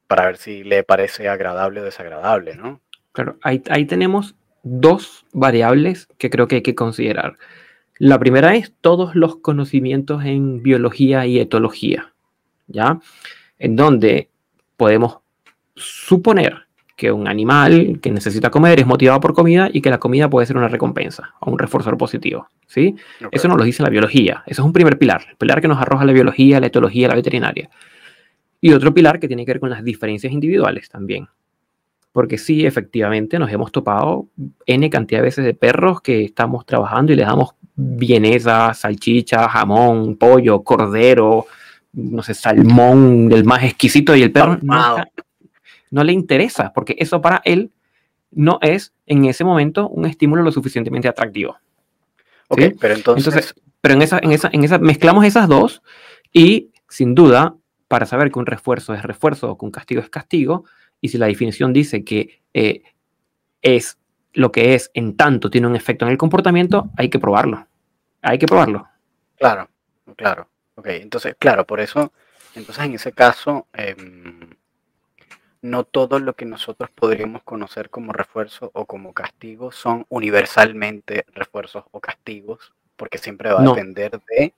[0.06, 2.80] para ver si le parece agradable o desagradable, ¿no?
[3.12, 7.36] Claro, ahí, ahí tenemos dos variables que creo que hay que considerar.
[7.96, 12.12] La primera es todos los conocimientos en biología y etología,
[12.66, 12.98] ¿ya?
[13.60, 14.30] En donde
[14.76, 15.18] podemos
[15.76, 16.66] suponer
[17.00, 20.46] que un animal que necesita comer es motivado por comida y que la comida puede
[20.46, 22.46] ser una recompensa o un reforzador positivo.
[22.66, 22.94] ¿sí?
[23.30, 24.42] Eso nos lo dice la biología.
[24.44, 27.14] Eso es un primer pilar, el pilar que nos arroja la biología, la etología, la
[27.14, 27.70] veterinaria.
[28.60, 31.26] Y otro pilar que tiene que ver con las diferencias individuales también.
[32.12, 34.26] Porque sí, efectivamente, nos hemos topado
[34.66, 40.16] N cantidad de veces de perros que estamos trabajando y les damos vienesa, salchicha, jamón,
[40.16, 41.46] pollo, cordero,
[41.94, 44.98] no sé, salmón, el más exquisito y el perro no
[45.90, 47.72] le interesa, porque eso para él
[48.30, 51.58] no es en ese momento un estímulo lo suficientemente atractivo.
[52.48, 53.54] Ok, pero entonces...
[53.80, 55.82] pero en esa, en, esa, en esa, mezclamos esas dos
[56.32, 57.54] y sin duda,
[57.88, 60.64] para saber que un refuerzo es refuerzo o que un castigo es castigo,
[61.00, 62.82] y si la definición dice que eh,
[63.62, 63.98] es
[64.32, 67.66] lo que es en tanto tiene un efecto en el comportamiento, hay que probarlo.
[68.22, 68.86] Hay que probarlo.
[69.36, 69.70] Claro,
[70.16, 70.48] claro.
[70.74, 72.12] Ok, entonces, claro, por eso,
[72.54, 74.50] entonces en ese caso, em,
[75.62, 81.84] no todo lo que nosotros podríamos conocer como refuerzo o como castigo son universalmente refuerzos
[81.90, 84.54] o castigos, porque siempre va a depender de,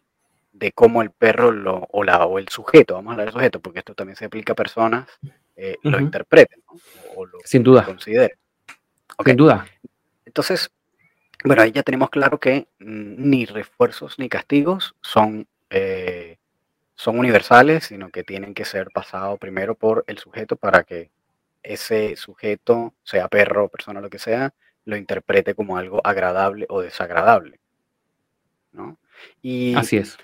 [0.53, 3.61] de, cómo el perro lo, o, la, o el sujeto, vamos a hablar del sujeto,
[3.61, 5.09] porque esto también se aplica a personas,
[5.57, 6.63] eh, lo interpreten
[7.17, 7.85] o, lo Sin duda.
[7.85, 8.37] consideren.
[9.25, 9.67] Sin duda.
[10.25, 10.71] Entonces,
[11.45, 16.32] bueno, ahí ya tenemos claro que mm, ni refuerzos ni castigos son eh,
[17.03, 21.11] son universales, sino que tienen que ser pasados primero por el sujeto para que
[21.65, 27.59] ese sujeto, sea perro, persona, lo que sea, lo interprete como algo agradable o desagradable.
[28.71, 28.99] ¿no?
[29.43, 30.17] Y, Así es.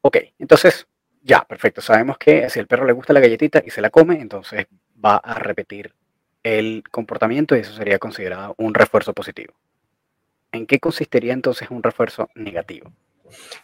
[0.00, 0.88] Ok, entonces,
[1.22, 1.80] ya, perfecto.
[1.80, 4.66] Sabemos que si el perro le gusta la galletita y se la come, entonces
[5.04, 5.94] va a repetir
[6.42, 9.54] el comportamiento y eso sería considerado un refuerzo positivo.
[10.50, 12.92] ¿En qué consistiría entonces un refuerzo negativo?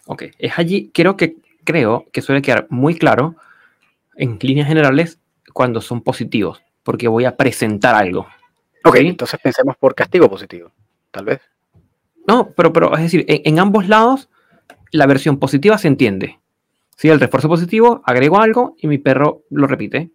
[0.05, 1.35] Ok, es allí, creo que
[1.69, 3.35] creo que suele quedar muy claro
[4.15, 5.19] en líneas generales
[5.53, 8.25] cuando son positivos, porque voy a presentar algo.
[8.83, 10.71] Ok, entonces pensemos por castigo positivo,
[11.11, 11.41] tal vez.
[12.27, 14.29] No, pero, pero es decir, en, ambos lados
[14.91, 16.39] la versión positiva se entiende.
[16.97, 20.09] Si el refuerzo positivo, agrego algo y mi perro lo repite.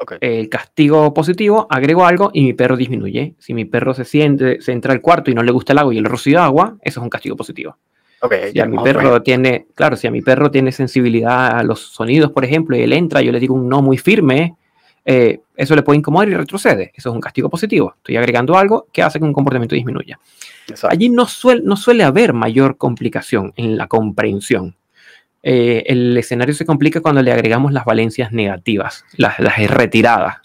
[0.00, 0.16] Okay.
[0.22, 3.34] El castigo positivo, agrego algo y mi perro disminuye.
[3.38, 5.92] Si mi perro se siente, se entra al cuarto y no le gusta el agua
[5.92, 7.76] y el rocío de agua, eso es un castigo positivo
[8.52, 12.30] si a mi perro tiene, claro, si a mi perro tiene sensibilidad a los sonidos,
[12.32, 14.56] por ejemplo, y él entra, yo le digo un no muy firme,
[15.04, 16.92] eh, eso le puede incomodar y retrocede.
[16.94, 17.94] Eso es un castigo positivo.
[17.96, 20.18] Estoy agregando algo que hace que un comportamiento disminuya.
[20.88, 21.26] Allí no,
[21.62, 24.76] no suele haber mayor complicación en la comprensión.
[25.42, 30.36] Eh, el escenario se complica cuando le agregamos las valencias negativas, las, las retiradas.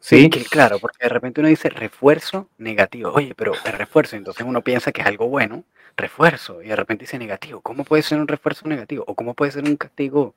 [0.00, 0.28] ¿Sí?
[0.28, 3.10] claro, porque de repente uno dice refuerzo negativo.
[3.14, 5.64] Oye, pero el refuerzo, entonces uno piensa que es algo bueno,
[5.96, 7.60] refuerzo, y de repente dice negativo.
[7.60, 9.04] ¿Cómo puede ser un refuerzo negativo?
[9.06, 10.34] ¿O cómo puede ser un castigo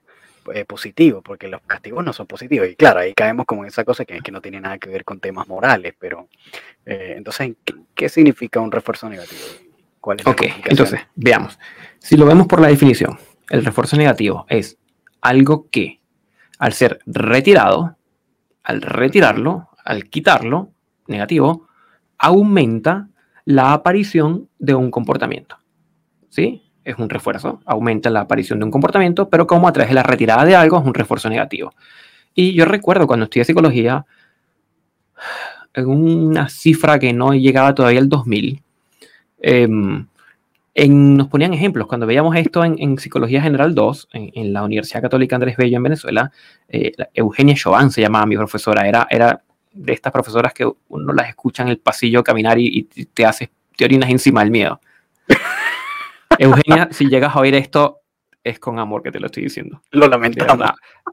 [0.53, 1.21] eh, positivo?
[1.21, 2.67] Porque los castigos no son positivos.
[2.69, 5.03] Y claro, ahí caemos como en esa cosa que, que no tiene nada que ver
[5.03, 5.95] con temas morales.
[5.99, 6.27] Pero
[6.85, 7.53] eh, entonces,
[7.95, 9.41] ¿qué, significa un refuerzo negativo?
[9.99, 11.59] ¿Cuál es ok, entonces, veamos.
[11.99, 13.17] Si lo vemos por la definición,
[13.49, 14.77] el refuerzo negativo es
[15.21, 15.99] algo que
[16.59, 17.97] al ser retirado,
[18.63, 20.71] al retirarlo, al quitarlo,
[21.07, 21.67] negativo,
[22.17, 23.09] aumenta
[23.47, 25.55] la aparición de un comportamiento.
[26.27, 26.63] ¿Sí?
[26.83, 30.03] Es un refuerzo, aumenta la aparición de un comportamiento, pero como a través de la
[30.03, 31.71] retirada de algo es un refuerzo negativo.
[32.35, 34.05] Y yo recuerdo cuando estudié psicología,
[35.73, 38.61] en una cifra que no llegaba todavía al 2000,
[40.89, 41.87] nos ponían ejemplos.
[41.87, 46.31] Cuando veíamos esto en, Psicología General 2, en, la Universidad Católica Andrés Bello en Venezuela,
[46.67, 48.89] eh, Eugenia Chauvin se llamaba mi profesora.
[48.89, 53.25] Era, era de estas profesoras que uno las escucha en el pasillo caminar y, te
[53.25, 54.79] hace, te orinas encima del miedo.
[56.39, 58.01] Eugenia, si llegas a oír esto,
[58.43, 59.81] es con amor que te lo estoy diciendo.
[59.91, 60.69] Lo lamentamos.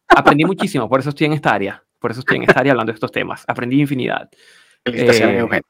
[0.09, 1.83] Aprendí muchísimo, por eso estoy en esta área.
[1.99, 3.45] Por eso estoy en esta área hablando de estos temas.
[3.47, 4.29] Aprendí infinidad.
[4.85, 5.63] Felicitaciones, eh, Eugenia.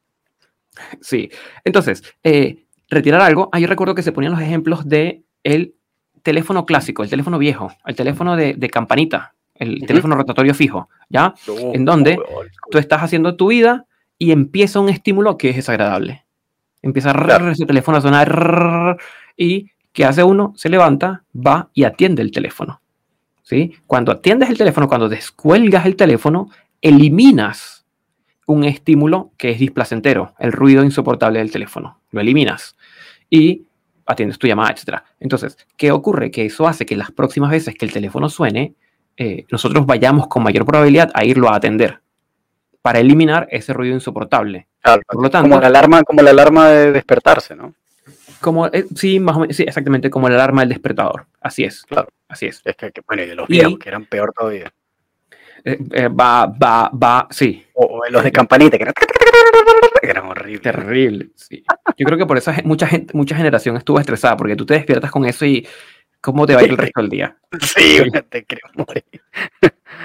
[1.01, 1.31] Sí.
[1.64, 5.77] Entonces, eh, retirar algo, ahí recuerdo que se ponían los ejemplos de el
[6.23, 11.35] teléfono clásico, el teléfono viejo, el teléfono de, campanita, el teléfono rotatorio fijo, ¿ya?
[11.73, 12.19] en donde
[12.71, 13.87] tú estás haciendo tu vida
[14.19, 16.25] y empieza un estímulo que es desagradable.
[16.83, 18.99] Empieza a ese teléfono a sonar
[19.37, 20.53] y ¿qué hace uno?
[20.57, 22.81] Se levanta, va y atiende el teléfono.
[23.43, 23.77] ¿Sí?
[23.87, 27.85] Cuando atiendes el teléfono, cuando descuelgas el teléfono, eliminas
[28.47, 32.01] un estímulo que es displacentero, el ruido insoportable del teléfono.
[32.11, 32.77] Lo eliminas
[33.31, 33.67] y
[34.07, 35.03] atiendes tu llamada, etc.
[35.21, 36.31] Entonces, ¿qué ocurre?
[36.31, 38.75] Que eso hace que las próximas veces que el teléfono suene,
[39.16, 42.00] eh, nosotros vayamos con mayor probabilidad a irlo a atender
[42.83, 44.66] para eliminar ese ruido insoportable.
[45.07, 47.74] Por lo tanto, como la alarma, como la alarma de despertarse, ¿no?
[48.40, 51.24] Como, eh, sí, más o menos, sí, exactamente, como la alarma del despertador.
[51.40, 51.85] Así es.
[51.85, 52.09] Claro.
[52.29, 52.61] Así es.
[52.64, 54.70] Es que, bueno, y de los viejos, que eran peor todavía.
[55.64, 57.64] Eh, eh, va, va, va, sí.
[57.72, 58.85] O, los de campanita, que
[60.03, 60.61] eran, horribles.
[60.61, 61.64] Terrible, sí.
[61.96, 65.11] Yo creo que por eso mucha gente, mucha generación estuvo estresada, porque tú te despiertas
[65.11, 65.66] con eso y
[66.25, 67.37] ¿cómo te va a ir el resto del día?
[67.61, 67.99] Sí,
[68.31, 69.05] te creo morir.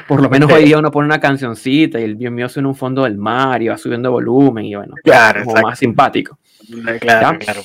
[0.08, 2.76] Por lo menos hoy día uno pone una cancioncita y el mío mío suena un
[2.76, 6.38] fondo del mar y va subiendo volumen y bueno, claro, como más simpático.
[7.00, 7.62] Claro, claro.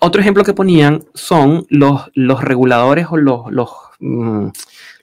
[0.00, 4.48] Otro ejemplo que ponían son los, los reguladores o los, los, mm,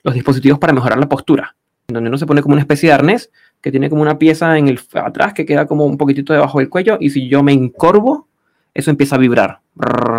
[0.04, 1.54] los dispositivos para mejorar la postura
[1.88, 4.68] donde uno se pone como una especie de arnés que tiene como una pieza en
[4.68, 8.28] el atrás que queda como un poquitito debajo del cuello y si yo me encorvo,
[8.74, 9.60] eso empieza a vibrar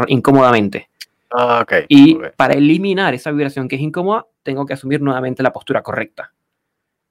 [0.08, 0.89] incómodamente.
[1.36, 5.82] Ah, y para eliminar esa vibración que es incómoda, tengo que asumir nuevamente la postura
[5.82, 6.32] correcta.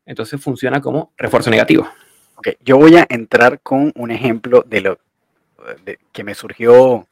[0.07, 1.89] Entonces funciona como refuerzo negativo.
[2.37, 2.57] Okay.
[2.61, 4.99] Yo voy a entrar con un ejemplo de lo
[6.13, 7.07] que me surgió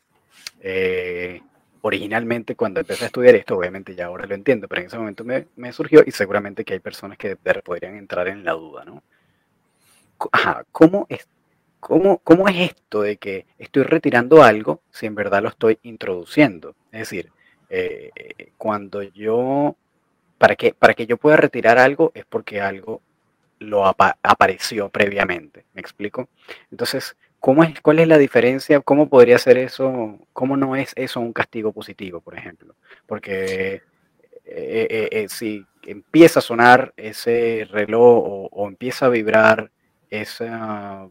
[0.61, 1.41] eh,
[1.83, 5.25] originalmente cuando empecé a estudiar esto, obviamente ya ahora lo entiendo, pero en ese momento
[5.25, 9.03] me, me surgió y seguramente que hay personas que podrían entrar en la duda, ¿no?
[10.33, 11.27] Ajá, ¿cómo es,
[11.81, 16.75] cómo, ¿cómo es esto de que estoy retirando algo si en verdad lo estoy introduciendo?
[16.93, 17.31] Es decir,
[17.69, 18.11] eh,
[18.57, 19.77] cuando yo,
[20.39, 23.01] para que, para que yo pueda retirar algo es porque algo
[23.59, 26.29] lo apareció previamente, ¿me explico?
[26.71, 28.81] Entonces, ¿Cómo es, ¿Cuál es la diferencia?
[28.81, 30.19] ¿Cómo podría ser eso?
[30.35, 32.75] ¿Cómo no es eso un castigo positivo, por ejemplo?
[33.07, 33.83] Porque
[34.45, 39.71] eh, eh, si empieza a sonar ese reloj o, empieza a vibrar
[40.11, 41.09] esa,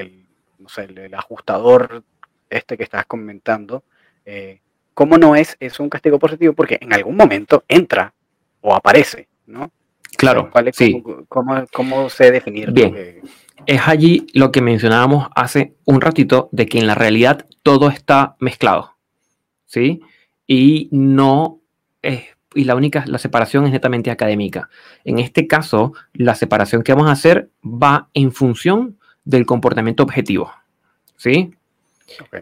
[0.00, 0.26] el,
[0.58, 2.02] no sé, el, ajustador
[2.50, 3.82] este que estás comentando,
[4.92, 6.52] ¿cómo no es eso un castigo positivo?
[6.52, 8.12] Porque en algún momento entra
[8.60, 9.70] o aparece, ¿no?
[10.18, 11.02] Claro, ¿Cuál sí.
[11.28, 12.70] cómo, cómo, se definir?
[12.70, 13.22] Bien
[13.66, 18.36] es allí lo que mencionábamos hace un ratito de que en la realidad todo está
[18.40, 18.96] mezclado,
[19.66, 20.00] ¿sí?
[20.46, 21.60] Y no
[22.02, 22.24] es,
[22.54, 24.68] y la única, la separación es netamente académica.
[25.04, 30.52] En este caso, la separación que vamos a hacer va en función del comportamiento objetivo,
[31.16, 31.54] ¿sí?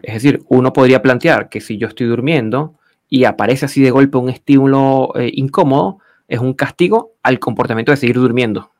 [0.03, 2.75] Es decir, uno podría plantear que si yo estoy durmiendo
[3.09, 7.97] y aparece así de golpe un estímulo eh, incómodo, es un castigo al comportamiento de
[7.97, 8.71] seguir durmiendo,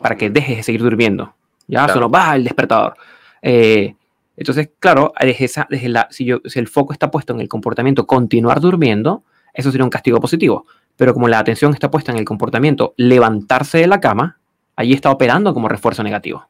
[0.00, 1.34] para que dejes de seguir durmiendo.
[1.66, 2.94] Ya solo baja el despertador.
[3.42, 3.94] Eh,
[4.36, 7.48] entonces, claro, desde esa, desde la, si, yo, si el foco está puesto en el
[7.48, 10.66] comportamiento continuar durmiendo, eso sería un castigo positivo.
[10.96, 14.38] Pero como la atención está puesta en el comportamiento levantarse de la cama,
[14.76, 16.48] allí está operando como refuerzo negativo.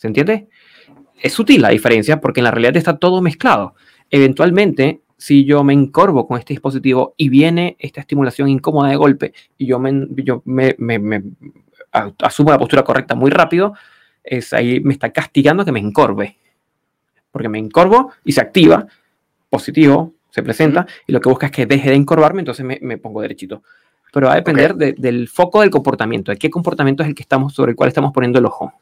[0.00, 0.48] ¿Se entiende?
[1.20, 3.74] Es sutil la diferencia porque en la realidad está todo mezclado.
[4.08, 9.34] Eventualmente, si yo me encorvo con este dispositivo y viene esta estimulación incómoda de golpe
[9.58, 11.22] y yo me, yo me, me,
[12.18, 13.74] asumo la postura correcta muy rápido,
[14.24, 16.38] es ahí me está castigando que me encorve.
[17.30, 18.86] Porque me encorvo y se activa,
[19.50, 23.20] positivo, se presenta, y lo que busca es que deje de encorvarme, entonces me, pongo
[23.20, 23.62] derechito.
[24.14, 27.52] Pero va a depender del foco del comportamiento, de qué comportamiento es el que estamos,
[27.52, 28.72] sobre el cual estamos poniendo el ojo.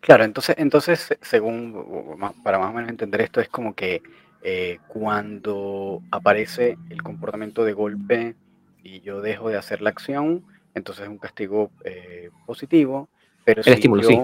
[0.00, 4.02] Claro, entonces, entonces según, para más o menos entender esto, es como que
[4.42, 8.36] eh, cuando aparece el comportamiento de golpe
[8.82, 10.44] y yo dejo de hacer la acción,
[10.74, 13.08] entonces es un castigo eh, positivo,
[13.44, 14.20] pero el estímulo, sí.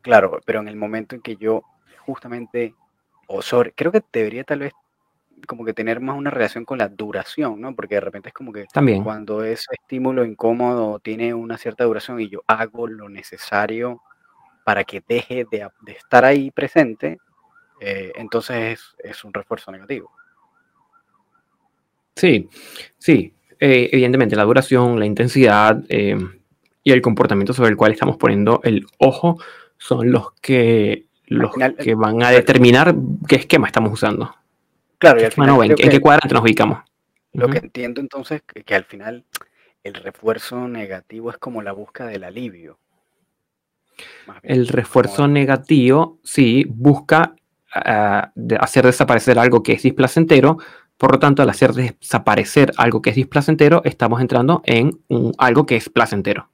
[0.00, 1.62] Claro, pero en el momento en que yo
[1.98, 2.74] justamente,
[3.28, 4.72] o sobre, creo que debería tal vez
[5.46, 7.74] como que tener más una relación con la duración, ¿no?
[7.74, 9.02] Porque de repente es como que También.
[9.02, 14.00] cuando ese estímulo incómodo tiene una cierta duración y yo hago lo necesario
[14.64, 17.18] para que deje de, estar ahí presente,
[17.80, 20.10] eh, entonces es, un refuerzo negativo.
[22.14, 22.48] Sí,
[22.98, 26.16] sí, eh, evidentemente la duración, la intensidad eh,
[26.84, 29.38] y el comportamiento sobre el cual estamos poniendo el ojo
[29.78, 32.94] son los que, los que van a determinar
[33.26, 34.34] qué esquema estamos usando.
[34.98, 36.80] Claro, y al final, ¿en, qué cuadrante nos ubicamos?
[37.32, 39.24] Lo que entiendo entonces que, que al final
[39.82, 42.78] el refuerzo negativo es como la búsqueda del alivio.
[44.42, 47.34] El refuerzo negativo, sí, busca
[47.74, 50.58] ah, hacer desaparecer algo que es displacentero.
[50.96, 54.92] Por lo tanto, al hacer desaparecer algo que es displacentero, estamos entrando en
[55.38, 56.48] algo que es placentero.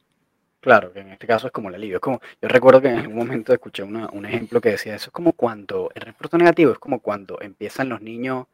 [0.61, 2.01] Claro, que en este caso es como el alivio.
[2.01, 5.33] como, yo recuerdo que en un momento escuché un ejemplo que decía eso es como
[5.33, 8.47] cuando el refuerzo negativo es como cuando empiezan los niños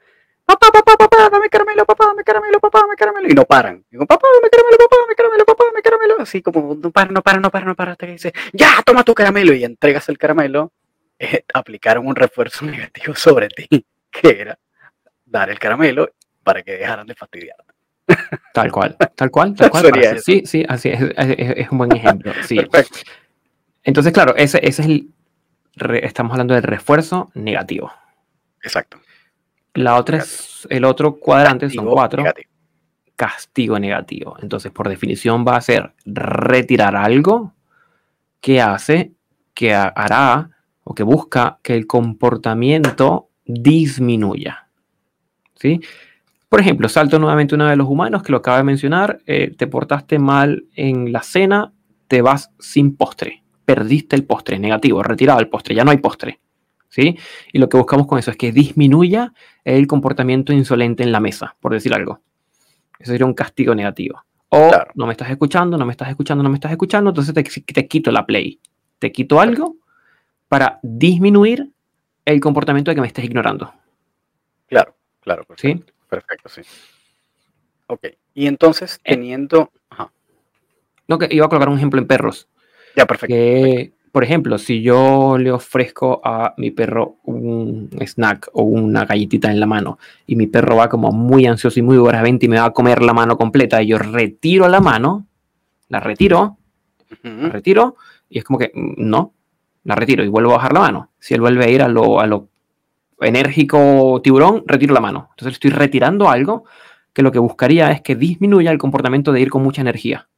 [0.45, 3.29] papá, papá, papá, dame caramelo, papá, dame caramelo, papá, dame caramelo.
[3.29, 3.85] Y no paran.
[3.91, 6.15] Digo, papá, dame caramelo, papá, dame caramelo, papá, dame caramelo.
[6.21, 9.05] Así como no para, no para, no para, no para, hasta que dice, ya, toma
[9.05, 9.53] tu caramelo.
[9.53, 10.73] Y entregas el caramelo.
[11.19, 14.59] Eh, aplicaron un refuerzo negativo sobre ti, que era
[15.25, 16.11] dar el caramelo
[16.43, 17.57] para que dejaran de fastidiar.
[18.53, 19.91] Tal cual, tal cual, tal cual.
[20.21, 22.33] sí, sí, así es, es, un buen ejemplo.
[22.43, 22.61] Sí.
[23.83, 25.09] Entonces, claro, ese, ese es el.
[26.03, 27.91] estamos hablando del refuerzo negativo.
[28.63, 28.99] Exacto.
[29.75, 32.25] La otra es, el otro cuadrante son cuatro.
[33.17, 34.37] Castigo negativo.
[34.41, 37.55] Entonces, por definición, va a ser retirar algo
[38.41, 39.13] que hace,
[39.53, 40.51] que hará
[40.83, 44.69] o que busca que el comportamiento disminuya.
[45.55, 45.81] ¿Sí?
[46.49, 49.21] Por ejemplo, salto nuevamente uno de los humanos que lo acaba de mencionar.
[49.27, 51.73] Eh, te portaste mal en la cena,
[52.07, 53.43] te vas sin postre.
[53.65, 56.39] Perdiste el postre, negativo, retirado el postre, ya no hay postre.
[56.95, 57.19] ¿Sí?
[57.53, 59.33] Y lo que buscamos con eso es que disminuya
[59.65, 62.21] el comportamiento insolente en la mesa, por decir algo.
[63.01, 64.23] Eso sería un castigo negativo.
[64.51, 67.89] O no me estás escuchando, no me estás escuchando, no me estás escuchando, entonces te,
[67.89, 68.61] quito la play.
[69.01, 69.77] Te quito algo
[70.49, 71.69] para disminuir
[72.25, 73.75] el comportamiento de que me estés ignorando.
[74.69, 75.45] Claro, claro.
[75.45, 75.93] Perfecto, ¿Sí?
[76.09, 76.63] Perfecto, sí.
[77.89, 78.07] Ok.
[78.35, 79.15] Y entonces, eh.
[79.15, 79.73] teniendo...
[81.07, 82.49] No, que iba a colocar un ejemplo en perros.
[82.97, 83.35] Ya, perfecto
[84.15, 89.59] por ejemplo, si yo le ofrezco a mi perro un snack o una galletita en
[89.59, 92.67] la mano y mi perro va como muy ansioso y muy vente y me va
[92.67, 95.27] a comer la mano completa y yo retiro la mano,
[95.89, 96.59] la retiro,
[97.25, 97.97] la retiro
[98.29, 99.33] y es como que mm, no,
[99.83, 101.11] la retiro y vuelvo a bajar la mano.
[101.19, 102.51] Si él vuelve a ir a lo, a lo
[103.21, 105.31] enérgico tiburón, retiro la mano.
[105.31, 106.67] Entonces estoy retirando algo
[107.13, 110.29] que lo que buscaría es que disminuya el comportamiento de ir con mucha energía.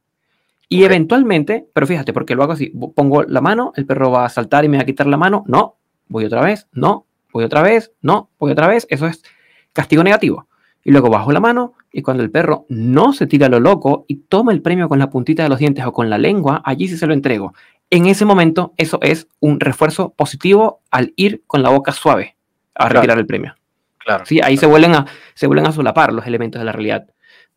[0.69, 4.29] Y eventualmente, pero fíjate, porque lo hago así, pongo la mano, el perro va a
[4.29, 7.61] saltar y me va a quitar la mano, no, voy otra vez, no, voy otra
[7.61, 9.23] vez, no, voy otra vez, eso es
[9.71, 10.47] castigo negativo.
[10.83, 14.15] Y luego bajo la mano y cuando el perro no se tira lo loco y
[14.15, 16.97] toma el premio con la puntita de los dientes o con la lengua, allí sí
[16.97, 17.53] se lo entrego.
[17.89, 22.35] En ese momento, eso es un refuerzo positivo al ir con la boca suave
[22.75, 23.55] a retirar el premio.
[23.97, 24.25] Claro.
[24.25, 27.07] Sí, ahí Se, vuelven a, se vuelven a solapar los elementos de la realidad.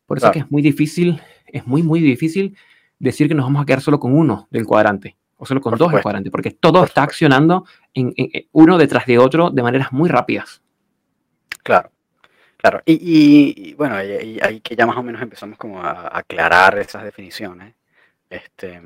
[0.06, 2.56] Por eso es que es muy difícil, es muy, muy difícil
[3.01, 5.90] decir que nos vamos a quedar solo con uno del cuadrante o solo con dos
[5.90, 8.14] del cuadrante, porque todo está accionando en,
[8.53, 10.62] uno detrás de otro de maneras muy rápidas.
[11.62, 11.90] Claro,
[12.59, 12.82] claro.
[12.84, 17.74] Y, bueno, ahí que ya más o menos empezamos como a aclarar esas definiciones.
[18.28, 18.80] Este,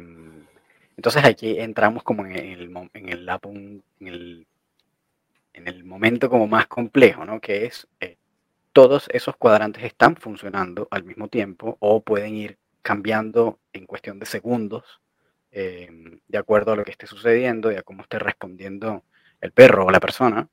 [0.96, 4.46] entonces aquí entramos como en el, en el, en el,
[5.54, 7.40] en el momento como más complejo, ¿no?
[7.40, 8.16] Que es eh,
[8.72, 14.26] todos esos cuadrantes están funcionando al mismo tiempo o pueden ir cambiando en cuestión de
[14.26, 14.84] segundos,
[15.50, 19.04] em, de acuerdo a lo que esté sucediendo y a cómo esté respondiendo
[19.40, 20.48] el perro o la persona.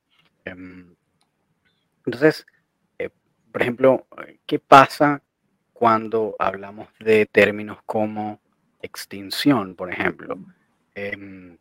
[0.46, 0.96] Em,
[2.06, 2.48] entonces,
[2.98, 3.12] eh,
[3.52, 4.08] por ejemplo,
[4.48, 5.22] ¿qué pasa
[5.74, 8.40] cuando hablamos de términos como
[8.82, 10.38] extinción, por ejemplo.
[10.96, 11.58] Em,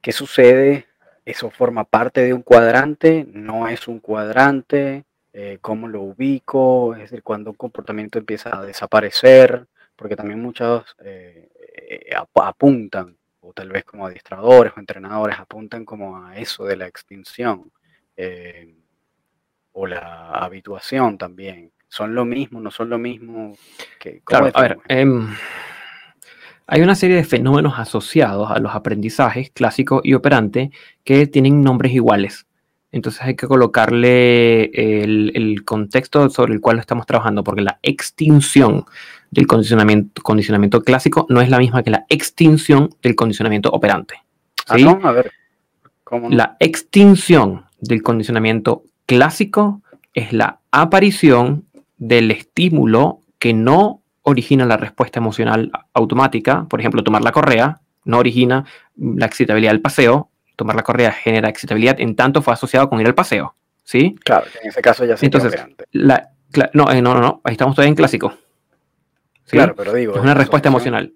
[0.00, 0.86] ¿Qué sucede?
[1.24, 3.26] ¿Eso forma parte de un cuadrante?
[3.32, 5.04] ¿No es un cuadrante?
[5.38, 6.94] Eh, ¿Cómo lo ubico?
[6.94, 13.52] Es decir, cuando un comportamiento empieza a desaparecer, porque también muchos eh, eh, apuntan, o
[13.52, 17.70] tal vez como adiestradores o entrenadores apuntan como a eso de la extinción
[19.72, 21.70] o la habituación también.
[21.86, 22.58] ¿Son lo mismo?
[22.58, 23.58] ¿No son lo mismo?
[24.24, 25.28] claro, a ver, em,
[26.66, 30.70] hay una serie de fenómenos asociados a los aprendizajes clásico y operante
[31.04, 32.45] que tienen nombres iguales.
[32.96, 38.86] Entonces hay que colocarle el, contexto sobre el cual estamos trabajando, porque la extinción
[39.30, 44.14] del condicionamiento, condicionamiento clásico no es la misma que la extinción del condicionamiento operante.
[44.66, 44.86] Ah, ¿sí?
[44.86, 45.30] A ver,
[46.30, 49.82] La extinción del condicionamiento clásico
[50.14, 51.66] es la aparición
[51.98, 58.18] del estímulo que no origina la respuesta emocional automática, por ejemplo, tomar la correa, no
[58.18, 58.64] origina
[58.96, 63.06] la excitabilidad del paseo, tomar la correa genera excitabilidad en tanto fue asociado con ir
[63.06, 63.54] al paseo,
[63.84, 64.16] ¿sí?
[64.24, 65.54] Claro, en ese caso ya se Entonces,
[65.92, 66.32] la,
[66.72, 68.34] no, eh, no, no, no, ahí estamos todavía en clásico.
[69.48, 70.16] Claro, pero digo...
[70.16, 71.14] Es una respuesta emocional.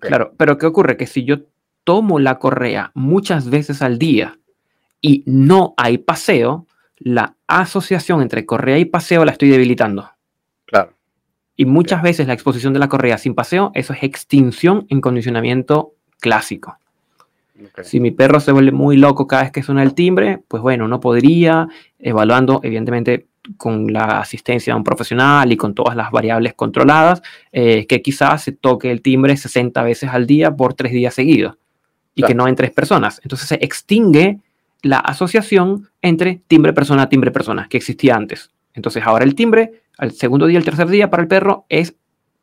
[0.00, 0.96] Claro, pero ¿qué ocurre?
[0.96, 1.40] Que si yo
[1.84, 4.38] tomo la correa muchas veces al día
[5.00, 6.66] y no hay paseo,
[6.98, 10.10] la asociación entre correa y paseo la estoy debilitando.
[10.66, 10.94] Claro.
[11.56, 15.94] Y muchas veces la exposición de la correa sin paseo, eso es extinción en condicionamiento
[16.20, 16.78] clásico.
[17.82, 20.84] Si mi perro se vuelve muy loco cada vez que suena el timbre, pues bueno,
[20.84, 26.54] uno podría, evaluando evidentemente con la asistencia de un profesional y con todas las variables
[26.54, 31.14] controladas, eh, que quizás se toque el timbre 60 veces al día por tres días
[31.14, 31.56] seguidos
[32.14, 33.20] y que no en tres personas.
[33.22, 34.40] Entonces se extingue
[34.82, 38.50] la asociación entre timbre persona, timbre persona, que existía antes.
[38.74, 41.94] Entonces ahora el timbre al segundo día, el tercer día para el perro es,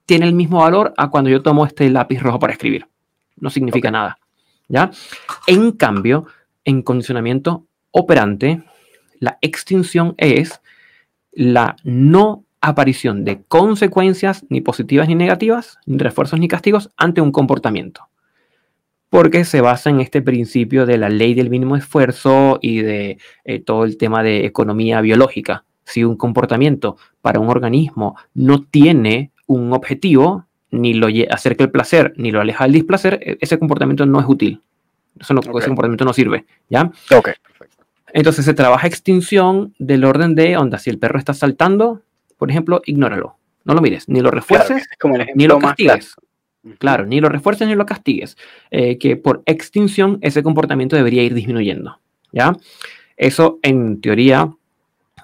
[0.06, 2.88] tiene el mismo valor a cuando yo tomo este lápiz rojo para escribir.
[3.36, 4.20] No significa nada.
[4.68, 4.92] ¿Ya?
[5.48, 6.26] En cambio,
[6.66, 8.64] en condicionamiento operante,
[9.20, 10.62] la extinción es
[11.32, 17.32] la no aparición de consecuencias ni positivas ni negativas, ni refuerzos ni castigos ante un
[17.32, 18.10] comportamiento.
[19.10, 23.60] Porque se basa en este principio de la ley del mínimo esfuerzo y de eh,
[23.60, 29.72] todo el tema de economía biológica si un comportamiento para un organismo no tiene un
[29.72, 34.20] objetivo, ni lo acerca el placer, ni lo aleja del displacer, e-, ese comportamiento no
[34.20, 34.62] es útil.
[35.20, 36.92] Eso no, Ese comportamiento no sirve, ¿ya?
[37.16, 37.86] Ok, perfecto.
[38.14, 40.78] Entonces se trabaja extinción del orden de onda.
[40.78, 42.02] Si el perro está saltando,
[42.38, 43.38] por ejemplo, ignóralo.
[43.66, 44.88] No lo mires, ni lo refuerces,
[45.36, 46.16] ni lo castigues.
[46.80, 48.38] Claro, ni lo refuerces ni lo castigues.
[48.72, 52.00] Eh, que por extinción ese comportamiento debería ir disminuyendo,
[52.32, 52.56] ¿ya?
[53.18, 54.52] Eso en teoría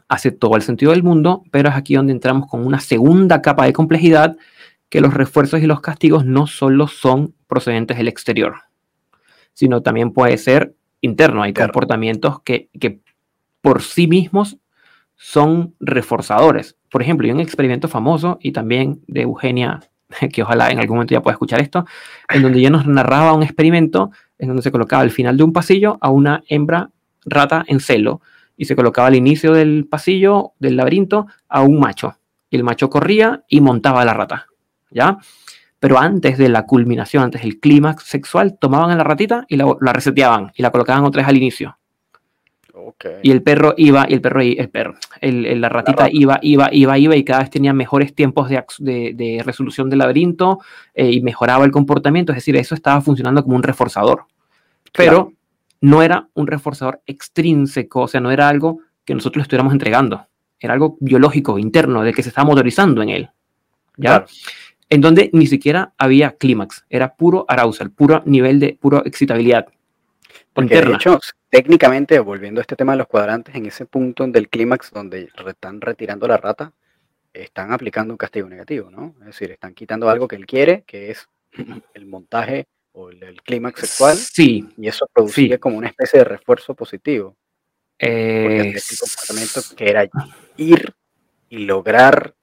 [0.08, 3.66] hace todo el sentido del mundo, pero es aquí donde entramos con una segunda capa
[3.66, 4.38] de complejidad,
[4.94, 8.58] que los refuerzos y los castigos no solo son procedentes del exterior,
[9.52, 11.42] sino también puede ser interno.
[11.42, 13.00] Hay comportamientos que, que
[13.60, 14.60] por sí mismos
[15.16, 16.78] son reforzadores.
[16.92, 19.80] Por ejemplo, hay un experimento famoso y también de Eugenia,
[20.32, 21.88] que ojalá en algún momento ya pueda escuchar esto,
[22.30, 25.54] en donde ella nos narraba un experimento en donde se colocaba al final de un
[25.54, 26.92] pasillo a una hembra
[27.26, 28.22] rata en celo
[28.56, 32.16] y se colocaba al inicio del pasillo del laberinto a un macho.
[32.52, 34.46] Y el macho corría y montaba a la rata,
[34.94, 35.18] ¿ya?
[35.80, 39.76] Pero antes de la culminación, antes del clímax sexual, tomaban a la ratita y la,
[39.82, 41.78] reseteaban y la colocaban otra vez al inicio.
[43.22, 46.98] Y el perro iba, y el perro, el perro, el, la ratita iba, iba, iba,
[46.98, 50.60] iba, y cada vez tenía mejores tiempos de, de, resolución del laberinto
[50.94, 52.32] eh, y mejoraba el comportamiento.
[52.32, 54.26] Es decir, eso estaba funcionando como un reforzador.
[54.96, 55.34] Pero
[55.82, 60.26] no era un reforzador extrínseco, o sea, no era algo que nosotros le estuviéramos entregando,
[60.58, 63.30] era algo biológico, interno, de que se estaba motorizando en él.
[63.98, 64.26] ¿Ya?
[64.94, 69.68] En donde ni siquiera había clímax, era puro arousal, puro nivel de pura excitabilidad.
[70.54, 71.20] Porque de hecho,
[71.50, 75.82] técnicamente, volviendo a este tema de los cuadrantes, en ese punto del clímax donde están
[75.82, 76.74] retirando la rata,
[77.34, 79.16] están aplicando un castigo negativo, ¿no?
[79.22, 81.28] Es decir, están quitando algo que él quiere, que es
[81.96, 84.16] el montaje o el, clímax sexual.
[84.16, 84.70] Sí.
[84.78, 87.36] Y eso producía como una especie de refuerzo positivo.
[87.98, 90.08] Eh, comportamiento que era
[90.58, 90.94] ir
[91.50, 92.36] y lograr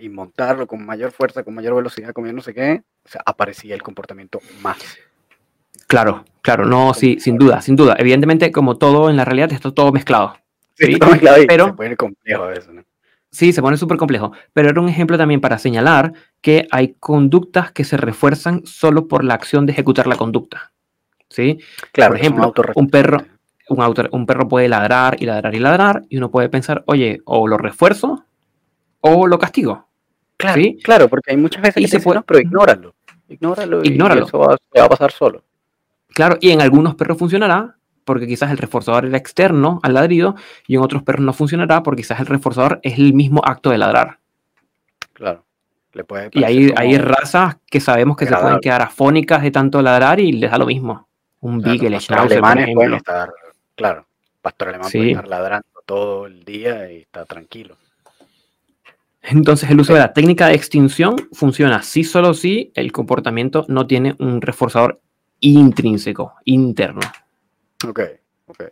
[0.00, 3.74] y montarlo con mayor fuerza, con mayor velocidad, con no sé qué, o sea, aparecía
[3.74, 4.78] el comportamiento más.
[5.86, 7.94] Claro, claro, no, sí, sin duda, sin duda.
[7.98, 10.36] Evidentemente, como todo en la realidad, está todo mezclado.
[10.74, 12.82] Sí, todo mezclado y pero, se pone complejo a veces, ¿no?
[13.30, 17.70] Sí, se pone súper complejo, pero era un ejemplo también para señalar que hay conductas
[17.72, 20.72] que se refuerzan solo por la acción de ejecutar la conducta.
[21.28, 21.58] ¿Sí?
[21.92, 23.18] Claro, por ejemplo, un, perro,
[23.68, 27.48] un, un perro puede ladrar y ladrar y ladrar y uno puede pensar, oye, o
[27.48, 28.25] lo refuerzo
[29.00, 29.86] o lo castigo.
[30.36, 32.22] Claro, claro, porque hay muchas veces que se puede...
[32.22, 32.94] pero ignóralo.
[33.28, 34.22] Ignóralo, ignóralo.
[34.22, 35.42] Y eso va, a pasar solo.
[36.08, 40.36] Claro, y en algunos perros funcionará, porque quizás el reforzador era externo al ladrido,
[40.66, 43.78] y en otros perros no funcionará, porque quizás el reforzador es el mismo acto de
[43.78, 44.18] ladrar.
[45.12, 45.44] Claro.
[45.92, 49.80] Le puede y hay, hay razas que sabemos que se pueden quedar afónicas de tanto
[49.80, 51.08] ladrar y les da lo mismo.
[51.40, 52.40] Un claro, Beagle, Schnauzer,
[52.74, 53.32] pueden estar,
[53.74, 54.06] claro,
[54.42, 57.78] pastor alemán puede estar ladrando todo el día y está tranquilo.
[59.28, 63.86] Entonces el uso de la técnica de extinción funciona si solo si el comportamiento no
[63.86, 65.00] tiene un reforzador
[65.40, 67.00] intrínseco, interno.
[67.86, 68.00] Ok,
[68.46, 68.64] ok.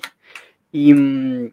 [0.71, 1.53] Y mm,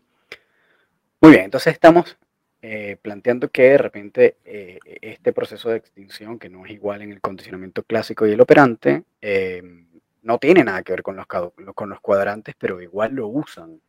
[1.21, 2.15] muy bien, entonces estamos
[2.61, 7.11] eh, planteando que de repente eh, este proceso de extinción, que no es igual en
[7.11, 9.87] el condicionamiento clásico y el operante, em,
[10.21, 13.81] no tiene nada que ver con los, con los cuadrantes, pero igual lo usan.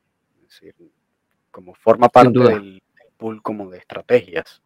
[0.47, 0.75] Es decir,
[1.51, 2.83] como forma parte del,
[3.23, 4.63] pool como de estrategias.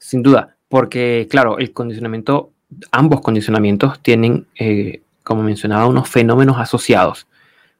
[0.00, 2.50] Sin duda, porque claro, el condicionamiento,
[2.90, 7.28] ambos condicionamientos tienen, eh, como mencionaba, unos fenómenos asociados.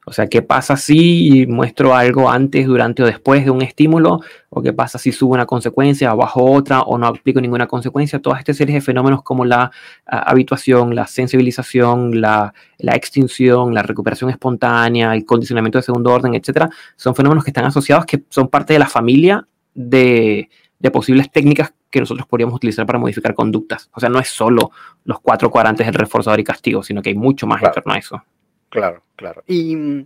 [0.05, 4.21] O sea, ¿qué pasa si muestro algo antes, durante o después de un estímulo?
[4.49, 8.19] ¿O qué pasa si subo una consecuencia, abajo otra, o no aplico ninguna consecuencia?
[8.19, 9.71] Todas estas series de fenómenos como la
[10.05, 17.15] habituación, la sensibilización, la, extinción, la recuperación espontánea, el condicionamiento de segundo orden, etcétera, son
[17.15, 20.49] fenómenos que están asociados, que son parte de la familia de,
[20.91, 23.89] posibles técnicas que nosotros podríamos utilizar para modificar conductas.
[23.93, 24.71] O sea, no es solo
[25.03, 27.97] los cuatro cuadrantes del reforzador y castigo, sino que hay mucho más en torno a
[27.97, 28.23] eso.
[28.69, 29.43] Claro, claro.
[29.45, 30.05] Y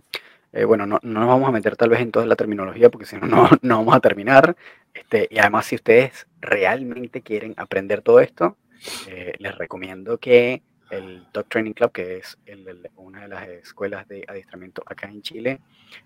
[0.52, 3.16] eh, bueno, no, nos vamos a meter tal vez en toda la terminología porque si
[3.16, 4.56] no, no, vamos a terminar.
[4.92, 8.56] Este, y además, si ustedes realmente quieren aprender todo esto,
[9.06, 12.38] eh, les recomiendo que el Dog Training Club, que es
[12.96, 15.60] una de las escuelas de adiestramiento acá en Chile,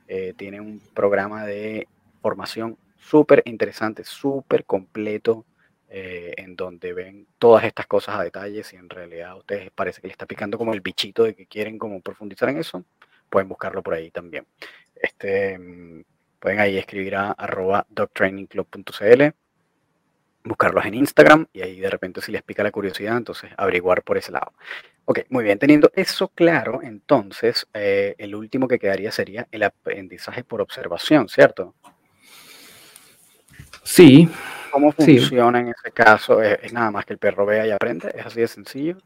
[0.09, 1.87] eh, tiene un programa de
[2.23, 5.45] formación súper interesante, súper completo,
[5.93, 10.01] eh, en donde ven todas estas cosas a detalles y en realidad a ustedes parece
[10.01, 12.85] que les está picando como el bichito de que quieren como profundizar en eso,
[13.29, 14.47] pueden buscarlo por ahí también.
[14.95, 16.05] Este, mm,
[16.39, 19.35] pueden ahí escribir a arroba dogtrainingclub.cl,
[20.45, 24.17] buscarlos en Instagram y ahí de repente si les pica la curiosidad, entonces averiguar por
[24.17, 24.53] ese lado.
[25.07, 30.45] Ok, muy bien, teniendo eso claro, entonces eh, el último que quedaría sería el aprendizaje
[30.45, 31.75] por observación, ¿cierto?
[33.83, 34.29] Sí,
[34.71, 36.43] ¿Cómo funciona en ese caso?
[36.43, 38.13] ¿Es, nada más que el perro vea y aprende?
[38.17, 38.97] ¿Es así de sencillo?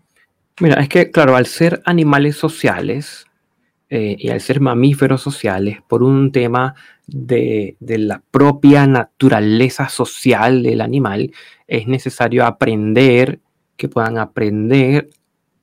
[0.60, 3.26] Mira, es que, claro, al ser animales sociales
[3.90, 6.74] eh, y al ser mamíferos sociales, por un tema
[7.06, 11.32] de, la propia naturaleza social del animal,
[11.66, 13.40] es necesario aprender,
[13.76, 15.10] que puedan aprender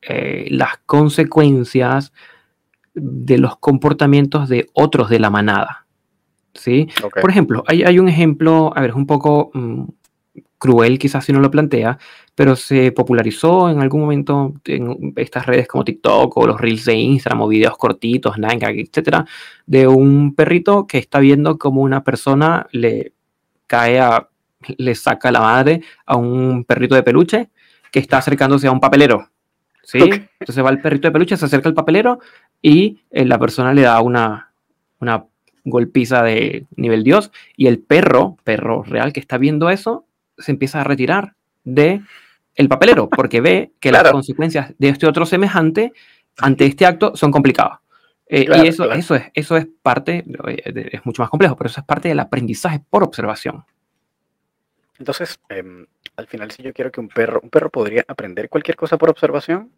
[0.02, 2.12] eh, las consecuencias
[2.94, 5.86] de los comportamientos de otros de la manada.
[6.54, 6.88] ¿Sí?
[7.20, 9.84] Por ejemplo, hay, un ejemplo, a ver, es un poco mm,
[10.58, 11.98] cruel quizás si no lo plantea,
[12.36, 16.94] pero se popularizó en algún momento en estas redes como TikTok o los reels de
[16.94, 19.26] Instagram o videos cortitos, Nanga, etcétera,
[19.66, 23.14] de un perrito que está viendo como una persona le
[23.66, 24.30] cae a,
[24.78, 27.50] le saca la madre a un perrito de peluche
[27.92, 29.30] que está acercándose a un papelero.
[29.84, 30.00] ¿Sí?
[30.40, 32.20] Entonces va el perrito de peluche, se acerca al papelero
[32.62, 34.52] y eh, la persona le da una,
[35.00, 35.26] una
[35.64, 40.06] golpiza de nivel Dios y el perro, perro real que está viendo eso,
[40.38, 42.02] se empieza a retirar de
[42.56, 45.94] el papelero porque ve que las consecuencias de este otro semejante
[46.38, 47.80] ante este acto son complicadas.
[48.28, 51.82] Eh, y eso, eso, es, eso es parte, eh, es mucho más complejo, pero eso
[51.82, 53.66] es parte del aprendizaje por observación.
[54.98, 55.86] Entonces, em,
[56.16, 59.10] al final, si yo quiero que un perro, un perro podría aprender cualquier cosa por
[59.10, 59.70] observación,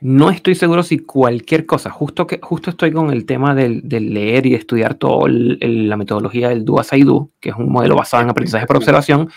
[0.00, 4.46] no estoy seguro si cualquier cosa, justo, que, justo estoy con el tema del, leer
[4.46, 7.96] y de estudiar toda la metodología del Do as I Do, que es un modelo
[7.96, 9.30] basado en aprendizaje por observación,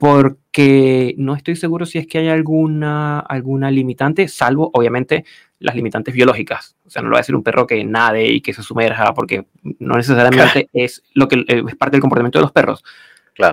[0.00, 5.24] porque no estoy seguro si es que hay alguna, alguna limitante, salvo obviamente
[5.60, 6.76] las limitantes biológicas.
[6.84, 9.14] O sea, no lo va a decir un perro que nade y que se sumerja,
[9.14, 9.46] porque
[9.78, 12.82] no necesariamente es lo que eh, es parte del comportamiento de los perros.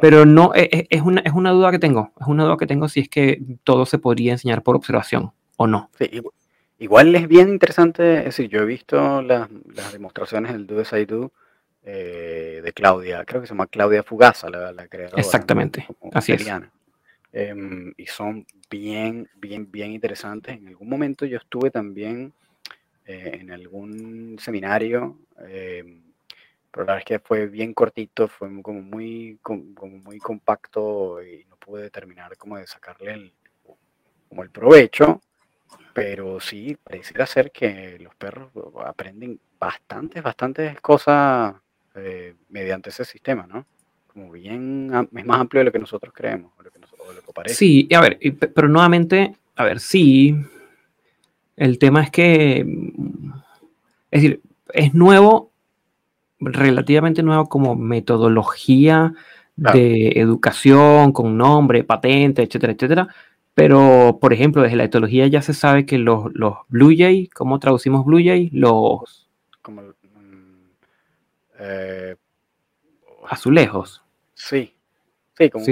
[0.02, 2.14] Pero no, es, e, es, una, es una duda que tengo.
[2.20, 5.68] Es una duda que tengo si es que todo se podría enseñar por observación o
[5.68, 5.90] no.
[6.80, 9.50] igual es bien interesante, es decir, yo he visto las,
[9.92, 11.32] demostraciones del Do As I Do
[11.84, 15.22] eh, de Claudia, creo que se llama Claudia Fugaza, la, la creadora.
[15.22, 16.48] Exactamente, así es.
[17.36, 20.56] Em, y son bien, bien, bien interesantes.
[20.56, 22.32] En algún momento yo estuve también
[23.08, 26.04] eh, en algún seminario, em,
[26.72, 31.44] pero la verdad es que fue bien cortito, fue como muy, como muy compacto y
[31.46, 33.34] no pude terminar como de sacarle el,
[34.30, 35.20] como el provecho.
[35.94, 38.52] Pero sí, pareciera ser que los perros
[38.86, 41.56] aprenden bastantes, bastantes cosas
[41.96, 43.66] eh, mediante ese sistema, ¿no?
[44.14, 46.80] como bien, es más amplio de lo que nosotros creemos, o lo que,
[47.34, 47.56] parece.
[47.56, 48.20] Sí, a ver,
[48.54, 50.36] pero nuevamente, a ver, sí,
[51.56, 52.60] el tema es que,
[54.12, 54.42] es decir,
[54.72, 55.52] es nuevo,
[56.40, 59.14] relativamente nuevo como metodología
[59.56, 63.08] de educación, con nombre, patente, etcétera, etcétera.
[63.56, 67.60] Pero, por ejemplo, desde la etología ya se sabe que los, los Blue Jay, ¿cómo
[67.60, 68.50] traducimos Blue Jay?
[68.52, 69.30] Los...
[69.62, 70.66] Como, mm,
[71.60, 72.16] eh,
[73.30, 74.02] azulejos.
[74.34, 74.74] Sí,
[75.38, 75.66] sí, como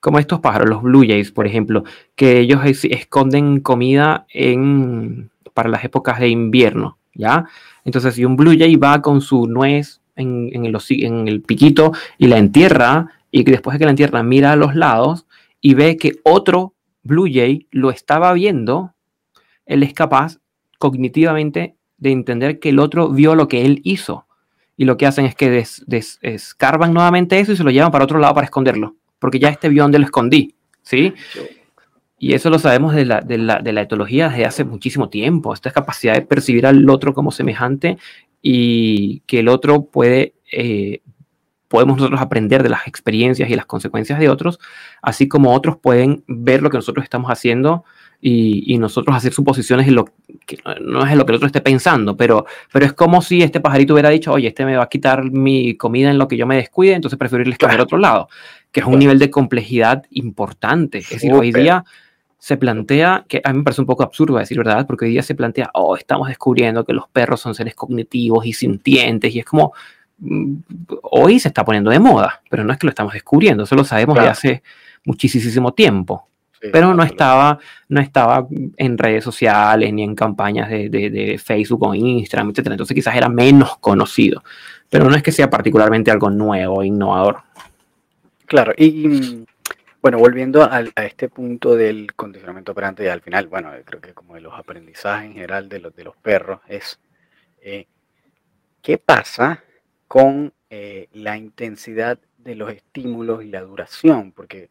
[0.00, 5.84] como estos pájaros, los blue jays, por ejemplo, que ellos esconden comida en, para las
[5.84, 7.46] épocas de invierno, ¿ya?
[7.84, 11.92] Entonces, si un blue jay va con su nuez en, en, el, en el piquito
[12.16, 15.26] y la entierra, y después de que la entierra mira a los lados
[15.60, 18.94] y ve que otro blue jay lo estaba viendo,
[19.66, 20.38] él es capaz
[20.78, 24.26] cognitivamente de entender que el otro vio lo que él hizo
[24.76, 28.18] y lo que hacen es que descarban nuevamente eso y se lo llevan para otro
[28.20, 31.14] lado para esconderlo, porque ya este vio donde lo escondí, ¿sí?
[32.20, 35.52] Y eso lo sabemos de la, de, la, de la, etología desde hace muchísimo tiempo,
[35.52, 37.98] esta capacidad de percibir al otro como semejante
[38.40, 41.00] y que el otro puede, eh,
[41.68, 44.58] podemos nosotros aprender de las experiencias y las consecuencias de otros,
[45.02, 47.84] así como otros pueden ver lo que nosotros estamos haciendo
[48.20, 50.06] y, nosotros hacer suposiciones en lo
[50.46, 53.42] que no es en lo que el otro esté pensando, pero, pero es como si
[53.42, 56.36] este pajarito hubiera dicho, oye, este me va a quitar mi comida en lo que
[56.36, 58.28] yo me descuide, entonces prefiero irle a otro lado,
[58.72, 60.98] que es un nivel de complejidad importante.
[60.98, 61.84] Es decir, hoy día
[62.38, 65.22] se plantea, que a mí me parece un poco absurdo decir verdad, porque hoy día
[65.22, 69.44] se plantea, oh, estamos descubriendo que los perros son seres cognitivos y sintientes, y es
[69.44, 69.74] como,
[71.02, 73.84] hoy se está poniendo de moda, pero no es que lo estamos descubriendo, eso lo
[73.84, 74.62] sabemos de hace
[75.04, 76.28] muchísimo tiempo
[76.72, 77.58] pero no estaba,
[77.88, 78.46] no estaba
[78.76, 82.68] en redes sociales ni en campañas de, de, Facebook o Instagram, etc.
[82.70, 84.42] Entonces quizás era menos conocido,
[84.90, 87.42] pero no es que sea particularmente algo nuevo, innovador.
[88.46, 89.44] Claro, y
[90.00, 94.34] bueno, volviendo a, este punto del condicionamiento operante y al final, bueno, creo que como
[94.34, 96.98] de los aprendizajes en general de los, de los perros es,
[97.62, 97.86] eh,
[98.82, 99.62] ¿qué pasa
[100.08, 104.32] con eh, la intensidad de los estímulos y la duración?
[104.32, 104.70] Porque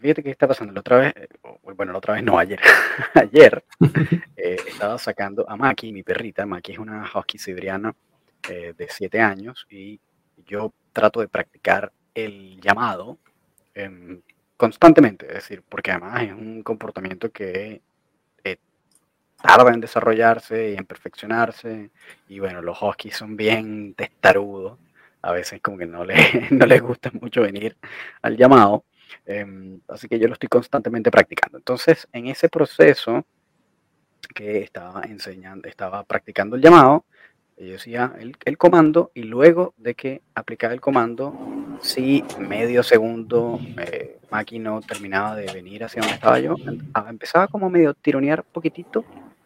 [0.00, 0.72] Fíjate que está pasando.
[0.72, 1.28] La otra vez, eh,
[1.76, 2.60] bueno, la otra vez no, ayer.
[3.14, 3.64] ayer
[4.36, 6.46] eh, estaba sacando a Maki, mi perrita.
[6.46, 7.94] Maki es una husky siberiana
[8.48, 10.00] eh, de 7 años y
[10.46, 13.18] yo trato de practicar el llamado
[13.74, 14.22] em,
[14.56, 15.26] constantemente.
[15.26, 17.82] Es decir, porque además es un comportamiento que
[19.44, 21.90] tarda en desarrollarse y en perfeccionarse.
[22.28, 24.78] Y bueno, los huskies son bien testarudos.
[25.20, 26.14] A veces como que no, le,
[26.50, 27.76] no les gusta mucho venir
[28.22, 28.84] al llamado.
[29.26, 31.58] Em, así que yo lo estoy constantemente practicando.
[31.58, 33.26] Entonces, en ese proceso
[34.34, 37.04] que estaba enseñando, estaba practicando el llamado,
[37.58, 41.34] yo decía el, el, comando y luego de que aplicaba el comando,
[41.82, 44.18] si medio segundo eh,
[44.58, 49.04] no terminaba de venir hacia donde estaba yo, em, ah, empezaba como medio tironear poquitito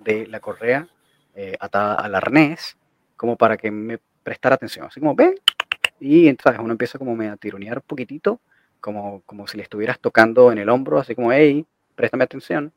[0.09, 0.89] de la correa
[1.35, 2.77] eh, atada al arnés,
[3.17, 4.87] como para que me prestara atención.
[4.87, 5.35] Así como, ven,
[6.01, 8.41] y entonces uno empieza como a tironear poquitito
[8.81, 12.73] como, como si le estuvieras tocando en el hombro, así como, hey, préstame atención.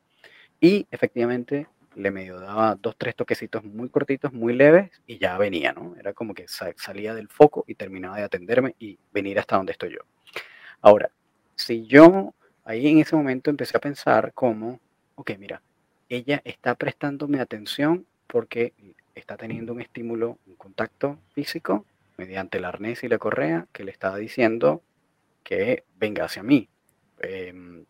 [0.60, 5.72] Y efectivamente le medio daba dos, tres toquecitos muy cortitos, muy leves, y ya venía,
[5.72, 5.94] ¿no?
[5.98, 9.90] Era como que salía del foco y terminaba de atenderme y venir hasta donde estoy
[9.90, 10.00] yo.
[10.80, 11.10] Ahora,
[11.54, 14.80] si yo ahí en ese momento empecé a pensar como,
[15.14, 15.62] ok, mira,
[16.16, 18.74] ella está prestándome atención porque
[19.14, 21.86] está teniendo un estímulo, un contacto físico
[22.18, 24.82] mediante el arnés y la correa que le estaba diciendo,
[25.42, 26.68] que venga hacia mí.
[27.20, 27.86] Em,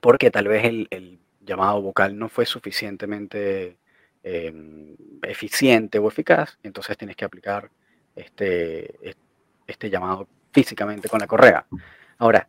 [0.00, 3.78] porque tal vez el, llamado vocal no fue suficientemente
[4.22, 7.70] em, eficiente o eficaz, entonces tienes que aplicar
[8.14, 9.16] este,
[9.66, 11.66] este llamado físicamente con la correa.
[12.18, 12.48] Ahora,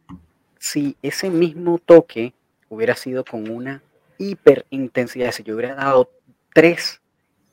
[0.58, 2.34] si ese mismo toque
[2.70, 3.82] hubiera sido con una
[4.20, 6.12] hiperintensidad, si yo hubiera dado
[6.54, 7.02] tres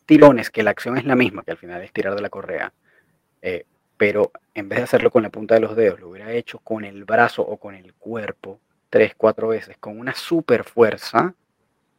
[0.05, 2.73] tirones, que la acción es la misma, que al final es tirar de la correa,
[3.41, 3.65] eh,
[3.97, 6.85] pero en vez de hacerlo con la punta de los dedos, lo hubiera hecho con
[6.85, 8.61] el brazo o con el cuerpo
[8.91, 11.35] tres, cuatro veces, con una super fuerza,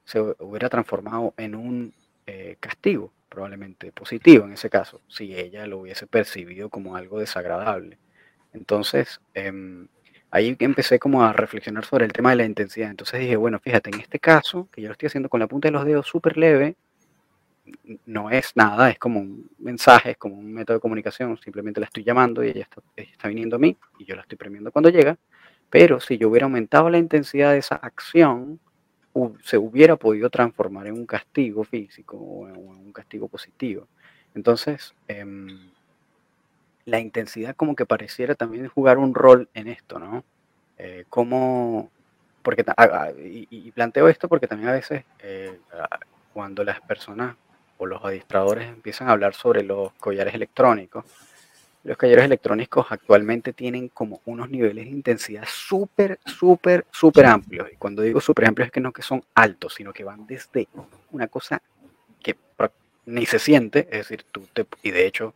[0.06, 1.94] se hubiera transformado en un
[2.28, 7.98] eh, castigo, probablemente positivo en ese caso, si ella lo hubiese percibido como algo desagradable.
[8.54, 9.52] Entonces, eh,
[10.32, 12.90] ahí empecé como a reflexionar sobre el tema de la intensidad.
[12.90, 15.68] Entonces dije, bueno, fíjate, en este caso, que yo lo estoy haciendo con la punta
[15.68, 16.76] de los dedos súper leve,
[18.06, 21.88] no es nada, es como un mensaje, es como un método de comunicación, simplemente la
[21.88, 25.18] estoy llamando y ella está, viniendo a mí y yo la estoy premiando cuando llega,
[25.70, 28.60] pero si yo hubiera aumentado la intensidad de esa acción,
[29.44, 33.88] se hubiera podido transformar en un castigo físico o en un castigo positivo.
[34.36, 35.72] Entonces, em,
[36.88, 40.24] la intensidad como que pareciera también jugar un rol en esto, ¿no?
[40.78, 41.92] Eh, como,
[42.42, 42.64] porque,
[43.20, 45.60] y, planteo esto porque también a veces eh,
[46.34, 47.36] cuando las personas
[47.78, 51.04] o los administradores empiezan a hablar sobre los collares electrónicos,
[51.84, 57.68] los collares electrónicos actualmente tienen como unos niveles de intensidad súper, súper, súper amplios.
[57.74, 60.70] Y cuando digo súper amplios es que no que son altos, sino que van desde
[61.12, 61.62] una cosa
[62.24, 62.38] que
[63.06, 65.34] ni se siente, es decir, tú te, y de hecho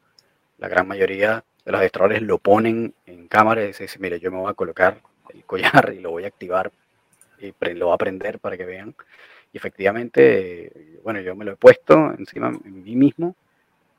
[0.61, 4.37] la gran mayoría de los administradores lo ponen en cámara y dicen, mire, yo me
[4.37, 5.01] voy a colocar
[5.33, 6.71] el collar y lo voy a activar
[7.39, 8.95] y lo voy a prender para que vean.
[9.51, 13.35] Y efectivamente, bueno, yo me lo he puesto encima en mí mismo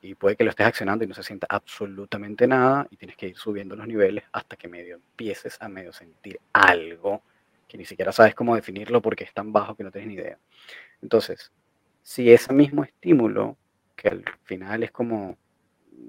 [0.00, 3.26] y puede que lo estés accionando y no se sienta absolutamente nada y tienes que
[3.26, 7.22] ir subiendo los niveles hasta que medio empieces a medio sentir algo
[7.66, 10.38] que ni siquiera sabes cómo definirlo porque es tan bajo que no tienes ni idea.
[11.02, 11.50] Entonces,
[12.02, 13.56] si ese mismo estímulo,
[13.96, 15.36] que al final es como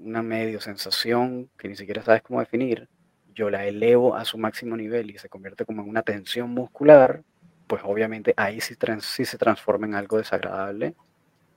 [0.04, 2.88] una medio sensación que ni siquiera sabes cómo definir,
[3.34, 7.22] yo la elevo a su máximo nivel y se convierte como en una tensión muscular,
[7.66, 10.94] pues obviamente ahí sí, sí se transforma en algo desagradable,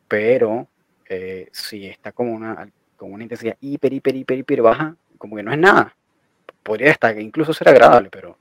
[0.07, 0.67] pero
[1.07, 5.43] eh, si está como una, con una intensidad hiper, hiper, hiper, hiper baja, como que
[5.43, 5.95] no es nada.
[6.63, 8.37] Podría estar, incluso ser agradable, pero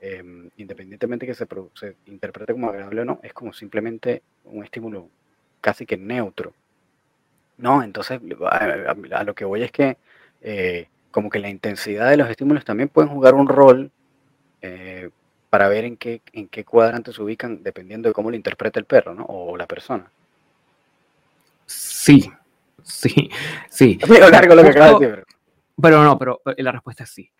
[0.00, 5.08] em, independientemente que se, se, interprete como agradable o no, es como simplemente un estímulo
[5.60, 6.54] casi que neutro.
[7.58, 9.96] No, entonces a, lo que voy es que
[10.42, 13.90] eh, como que la intensidad de los estímulos también pueden jugar un rol
[14.60, 15.10] eh,
[15.48, 18.84] para ver en qué, en qué cuadrante se ubican dependiendo de cómo lo interpreta el
[18.84, 19.24] perro ¿no?
[19.24, 20.10] o la persona.
[21.64, 22.30] Sí,
[22.82, 23.30] sí,
[23.70, 23.98] sí.
[24.02, 25.24] Es medio largo lo que acabas de decir.
[25.80, 27.30] Pero no, pero, la respuesta es sí.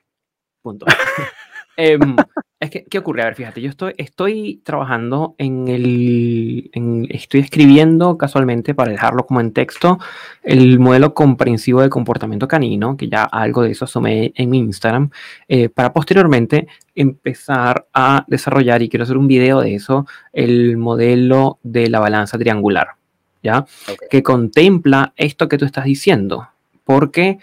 [0.63, 0.87] Punto.
[1.77, 2.17] Em,
[2.61, 3.23] es que, ¿qué ocurre?
[3.23, 6.71] A ver, fíjate, yo estoy, estoy trabajando en el.
[7.11, 9.99] estoy escribiendo casualmente, para dejarlo como en texto,
[10.43, 15.11] el modelo comprensivo de comportamiento canino, que ya algo de eso asomé en mi Instagram,
[15.49, 21.59] eh, para posteriormente empezar a desarrollar, y quiero hacer un video de eso, el modelo
[21.63, 22.89] de la balanza triangular.
[24.11, 26.49] Que contempla esto que tú estás diciendo.
[26.85, 27.39] Porque,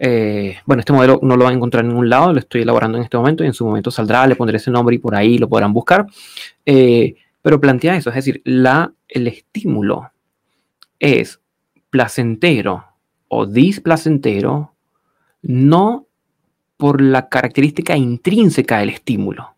[0.00, 2.96] eh, bueno, este modelo no lo van a encontrar en ningún lado, lo estoy elaborando
[2.98, 5.38] en este momento y en su momento saldrá, le pondré ese nombre y por ahí
[5.38, 6.06] lo podrán buscar.
[6.64, 10.12] Eh, pero plantea eso, es decir, la, el estímulo
[11.00, 11.40] es
[11.90, 12.84] placentero
[13.28, 14.74] o displacentero
[15.42, 16.06] no
[16.76, 19.54] por la característica intrínseca del estímulo,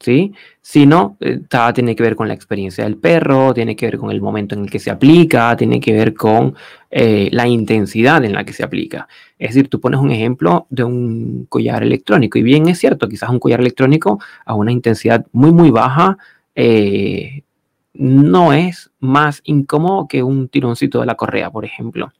[0.00, 0.32] ¿sí?
[0.60, 1.40] Sino eh,
[1.74, 4.62] tiene que ver con la experiencia del perro, tiene que ver con el momento en
[4.62, 6.54] el que se aplica, tiene que ver con
[6.90, 9.08] eh, la intensidad en la que se aplica.
[9.38, 13.30] Es decir, tú pones un ejemplo de un collar electrónico y bien es cierto, quizás
[13.30, 16.18] un collar electrónico a una intensidad muy, muy baja
[16.54, 17.44] eh,
[17.94, 22.12] no es más incómodo que un tironcito de la correa, por ejemplo.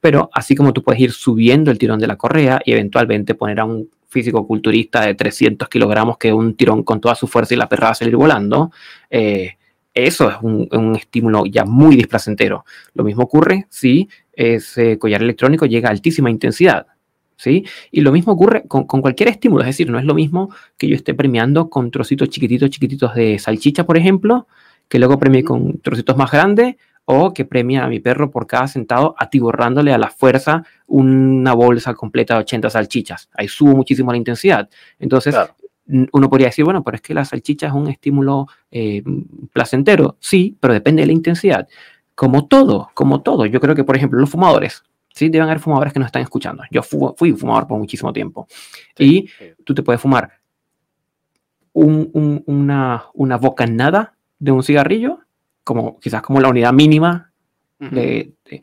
[0.00, 3.60] Pero así como tú puedes ir subiendo el tirón de la correa y eventualmente poner
[3.60, 7.68] a un físico-culturista de 300 kilogramos que un tirón con toda su fuerza y la
[7.68, 8.70] perra va a salir volando,
[9.10, 9.56] eh,
[9.96, 12.66] eso es un, estímulo ya muy displacentero.
[12.92, 16.86] Lo mismo ocurre si ese collar electrónico llega a altísima intensidad.
[17.38, 17.66] ¿Sí?
[17.90, 20.96] Y lo mismo ocurre con, cualquier estímulo, es decir, no es lo mismo que yo
[20.96, 24.48] esté premiando con trocitos chiquititos, chiquititos de salchicha, por ejemplo,
[24.88, 26.76] que luego premie con trocitos más grandes
[27.06, 31.94] o que premia a mi perro por cada sentado atiborrándole a la fuerza una bolsa
[31.94, 33.30] completa de 80 salchichas.
[33.32, 34.68] Ahí subo muchísimo la intensidad.
[34.98, 35.34] Entonces,
[35.86, 39.04] uno podría decir, bueno, pero es que la salchicha es un estímulo eh,
[39.52, 40.16] placentero.
[40.18, 41.68] Sí, pero depende de la intensidad.
[42.16, 43.46] Como todo, como todo.
[43.46, 44.82] Yo creo que, por ejemplo, los fumadores,
[45.14, 46.64] sí, deben haber fumadores que nos están escuchando.
[46.72, 48.48] Yo fui fumador por muchísimo tiempo.
[48.98, 49.28] y
[49.64, 50.32] tú te puedes fumar
[51.72, 55.20] una, una bocanada de un cigarrillo
[55.66, 57.32] como quizás como la unidad mínima
[57.80, 58.60] de, eh,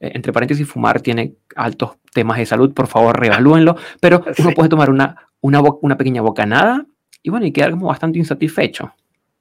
[0.00, 4.88] entre paréntesis, fumar tiene altos temas de salud, por favor, reevalúenlo, pero uno puede tomar
[4.88, 6.86] una, una, una, pequeña bocanada
[7.22, 8.94] y bueno, y quedar como bastante insatisfecho,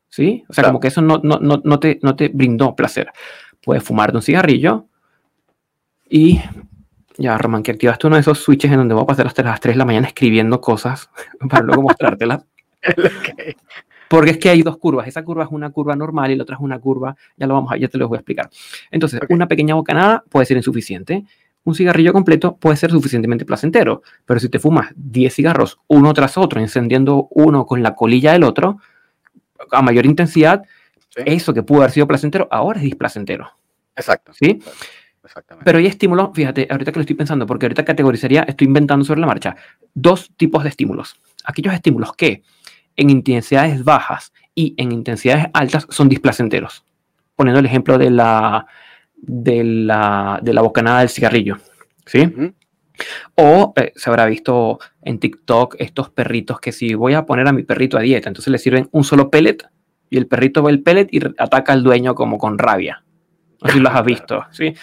[0.09, 0.43] ¿sí?
[0.49, 3.09] O sea, como que eso no, no, no, no, te, no te brindó placer.
[3.63, 4.87] Puedes fumarte un cigarrillo
[6.09, 6.41] y
[7.17, 9.61] ya, Román, que activaste uno de esos switches en donde voy a pasar hasta las
[9.61, 11.09] 3 de la mañana escribiendo cosas
[11.49, 12.43] para luego mostrártelas.
[14.09, 15.07] Porque es que hay dos curvas.
[15.07, 17.71] Esa curva es una curva normal y la otra es una curva, ya lo vamos
[17.71, 18.49] a, ya te lo voy a explicar.
[18.91, 21.25] Entonces, una pequeña bocanada puede ser insuficiente.
[21.63, 26.37] Un cigarrillo completo puede ser suficientemente placentero, pero si te fumas 10 cigarros uno tras
[26.37, 28.77] otro, encendiendo uno con la colilla del otro,
[29.71, 30.61] a mayor intensidad,
[31.15, 33.49] eso que pudo haber sido placentero ahora es displacentero.
[33.95, 34.33] Exacto.
[34.33, 34.59] ¿Sí?
[35.23, 35.65] Exactamente.
[35.65, 39.21] Pero hay estímulos, fíjate, ahorita que lo estoy pensando, porque ahorita categorizaría, estoy inventando sobre
[39.21, 39.55] la marcha,
[39.93, 41.19] dos tipos de estímulos.
[41.45, 42.43] Aquellos estímulos que
[42.95, 46.85] en intensidades bajas y en intensidades altas son displacenteros.
[47.35, 48.65] Poniendo el ejemplo de la,
[49.17, 51.57] de la, de la bocanada del cigarrillo.
[52.05, 52.31] ¿sí?
[53.35, 57.51] O eh, se habrá visto en TikTok estos perritos que si voy a poner a
[57.51, 59.67] mi perrito a dieta, entonces le sirven un solo pellet
[60.09, 63.03] y el perrito ve el pellet y ataca al dueño como con rabia.
[63.61, 64.73] Así los has visto, ¿sí?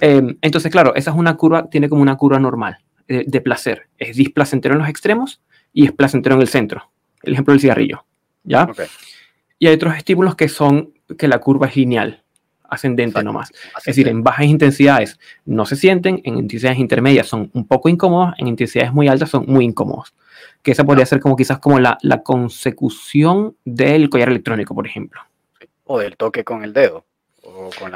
[0.00, 3.88] Em, entonces, claro, esa es una curva, tiene como una curva normal eh, de placer.
[3.98, 5.42] Es displacentero en los extremos
[5.72, 6.90] y es placentero en el centro.
[7.24, 8.04] El ejemplo del cigarrillo,
[8.42, 8.68] ¿ya?
[9.58, 12.22] Y hay otros estímulos que son que la curva es lineal,
[12.68, 13.50] ascendente nomás.
[13.78, 18.34] Es decir, en bajas intensidades no se sienten, en intensidades intermedias son un poco incómodos,
[18.38, 20.14] en intensidades muy altas son muy incómodos.
[20.62, 25.20] Que esa podría ser como quizás como la, la consecución del collar electrónico, por ejemplo.
[25.84, 27.04] O del toque con el dedo.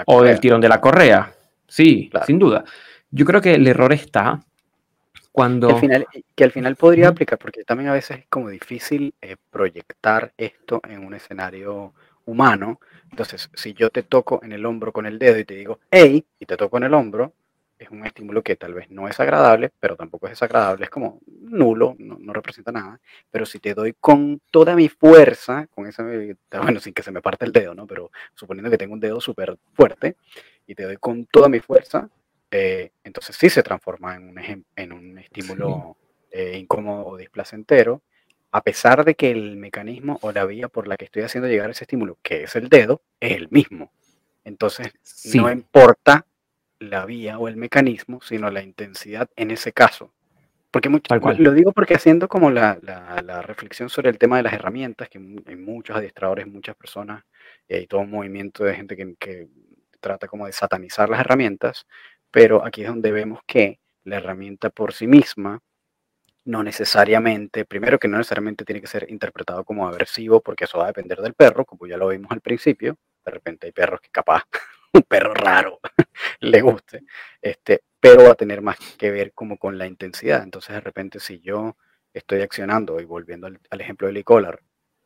[0.07, 1.33] O, del tirón de la correa.
[1.66, 2.64] Sí, sin duda.
[3.11, 4.41] Yo creo que el error está
[5.33, 5.68] cuando...
[5.68, 9.14] Que al final, que al final podría aplicar, porque también a veces es como difícil
[9.20, 12.81] eh, proyectar esto en un escenario humano.
[13.11, 16.24] Entonces, si yo te toco en el hombro con el dedo y te digo, hey,
[16.39, 17.33] y te toco en el hombro,
[17.79, 21.20] es un estímulo que tal vez no es agradable, pero tampoco es desagradable, es como
[21.26, 23.01] nulo, no, representa nada.
[23.31, 27.22] Pero si te doy con toda mi fuerza, con ese, bueno, sin que se me
[27.22, 27.87] parte el dedo, ¿no?
[27.87, 30.16] Pero suponiendo que tengo un dedo súper fuerte
[30.66, 32.09] y te doy con toda mi fuerza,
[32.51, 35.96] eh, entonces sí se transforma en un, en un estímulo
[36.30, 38.03] eh, incómodo o displacentero,
[38.51, 41.70] a pesar de que el mecanismo o la vía por la que estoy haciendo llegar
[41.70, 43.92] ese estímulo, que es el dedo, es el mismo.
[44.44, 44.92] Entonces,
[45.34, 46.26] no importa
[46.78, 50.12] la vía o el mecanismo, sino la intensidad en ese caso.
[50.70, 52.78] Porque lo digo porque haciendo como la,
[53.42, 57.24] reflexión sobre el tema de las herramientas, que hay muchos adiestradores, muchas personas
[57.68, 59.49] y todo un movimiento de gente que, que
[60.01, 61.86] trata como de satanizar las herramientas,
[62.31, 65.61] pero aquí es donde vemos que la herramienta por sí misma
[66.49, 70.85] no necesariamente, primero que no necesariamente tiene que ser interpretado como aversivo, porque eso va
[70.85, 72.97] a depender del perro, como ya lo vimos al principio.
[73.22, 74.45] De repente hay perros que capaz
[74.95, 75.79] un perro raro
[76.41, 77.03] le guste,
[77.43, 80.43] este, pero va a tener más que ver como con la intensidad.
[80.43, 81.76] Entonces, de repente, si yo
[82.14, 84.61] estoy accionando y volviendo al, ejemplo del e-collar,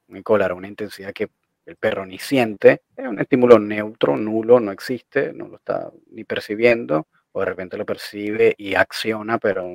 [0.09, 1.29] un e-collar una intensidad que
[1.67, 6.25] el perro ni siente, es un estímulo neutro, nulo, no existe, no lo está ni
[6.25, 9.69] percibiendo, o de repente lo percibe y acciona, pero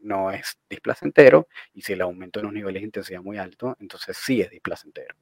[0.00, 4.16] no es displacentero, y si el aumento en los niveles de intensidad muy alto, entonces
[4.16, 5.14] sí es displacentero.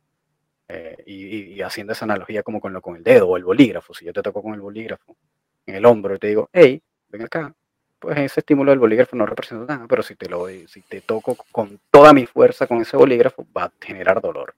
[0.69, 4.05] Eh, y, haciendo esa analogía como con, lo, con el dedo o el bolígrafo, si
[4.05, 5.17] yo te toco con el bolígrafo
[5.65, 7.55] en el hombro y te digo, hey, ven acá,
[8.01, 11.37] pues ese estímulo del bolígrafo no representa nada, pero si te lo si te toco
[11.53, 14.55] con toda mi fuerza con ese bolígrafo, va a generar dolor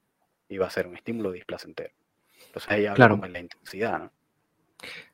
[0.49, 1.91] y va a ser un estímulo displacentero.
[2.47, 4.13] Entonces ahí hablamos de la intensidad, ¿no?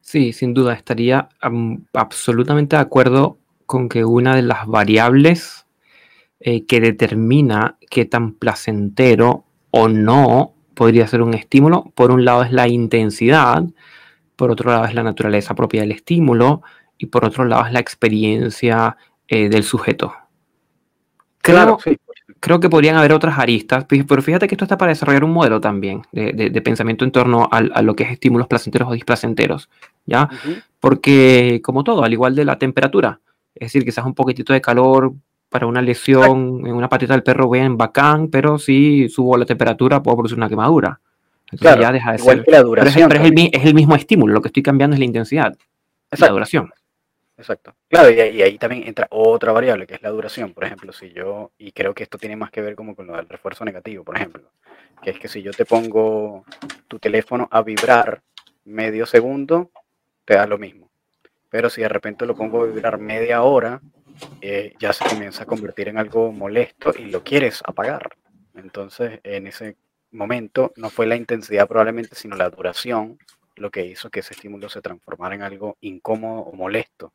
[0.01, 1.29] Sí, sin duda, estaría
[1.95, 5.67] absolutamente de acuerdo con que una de las variables
[6.41, 11.85] eh, que determina qué tan placentero o no podría ser un estímulo.
[11.95, 13.65] Por un lado es la intensidad,
[14.37, 16.63] por otro lado es la naturaleza propia del estímulo
[16.99, 20.15] y por otro lado es la experiencia eh, del sujeto.
[21.41, 21.79] Creo,
[22.45, 25.63] creo que podrían haber otras aristas, pero fíjate que esto está para desarrollar un modelo
[25.63, 29.71] también de, pensamiento en torno a, lo que es estímulos placenteros o displacenteros,
[30.05, 30.29] ¿ya?
[30.79, 33.19] Porque como todo, al igual de la temperatura,
[33.55, 35.15] es decir, quizás un poquitito de calor
[35.49, 40.03] para una lesión en una patita del perro bien bacán, pero si subo la temperatura
[40.03, 41.01] puedo producir una quemadura.
[41.51, 42.45] Entonces ya deja de ser.
[42.47, 43.09] la duración.
[43.09, 45.57] Pero, es, el, mismo estímulo, lo que estoy cambiando es la intensidad,
[46.11, 46.71] es la duración.
[47.45, 47.77] Exacto.
[47.91, 50.55] Claro, y, ahí también entra otra variable que es la duración.
[50.55, 53.17] Por ejemplo, si yo, y creo que esto tiene más que ver como con lo
[53.17, 54.51] del refuerzo negativo, por ejemplo,
[55.03, 56.47] que es que si yo te pongo
[56.89, 58.23] tu teléfono a vibrar
[58.65, 59.71] medio segundo,
[60.25, 60.89] te da lo mismo.
[61.51, 63.83] Pero si de repente lo pongo a vibrar media hora,
[64.41, 68.17] eh, ya se comienza a convertir en algo molesto y lo quieres apagar.
[68.55, 69.77] Entonces, en ese
[70.13, 73.19] momento no fue la intensidad probablemente, sino la duración
[73.57, 77.13] lo que hizo que ese estímulo se transformara en algo incómodo o molesto.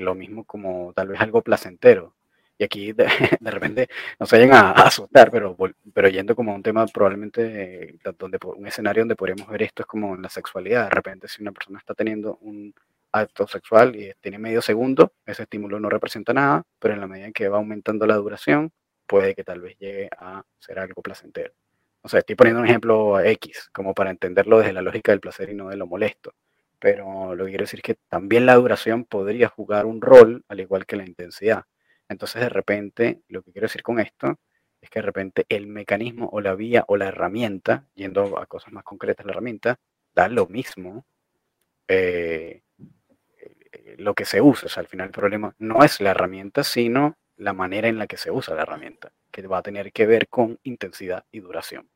[0.00, 2.14] Lo mismo como tal vez algo placentero.
[2.58, 3.06] Y aquí de,
[3.40, 3.88] repente
[4.18, 5.56] no se vayan a, asustar, pero,
[5.92, 9.86] pero yendo como un tema probablemente eh, donde un escenario donde podríamos ver esto es
[9.86, 10.84] como en la sexualidad.
[10.84, 12.74] De repente si una persona está teniendo un
[13.12, 17.26] acto sexual y tiene medio segundo, ese estímulo no representa nada, pero en la medida
[17.26, 18.72] en que va aumentando la duración,
[19.06, 21.52] puede que tal vez llegue a ser algo placentero.
[22.02, 25.50] O sea, estoy poniendo un ejemplo X, como para entenderlo desde la lógica del placer
[25.50, 26.34] y no de lo molesto.
[26.86, 30.60] Pero lo que quiero decir es que también la duración podría jugar un rol, al
[30.60, 31.64] igual que la intensidad.
[32.08, 34.38] Entonces, de repente, lo que quiero decir con esto
[34.80, 38.72] es que de repente el mecanismo o la vía o la herramienta, yendo a cosas
[38.72, 39.80] más concretas, la herramienta,
[40.14, 41.04] da lo mismo
[41.88, 42.62] eh,
[43.96, 44.68] lo que se usa.
[44.72, 48.16] O al final el problema no es la herramienta, sino la manera en la que
[48.16, 51.90] se usa la herramienta, que va a tener que ver con intensidad y duración.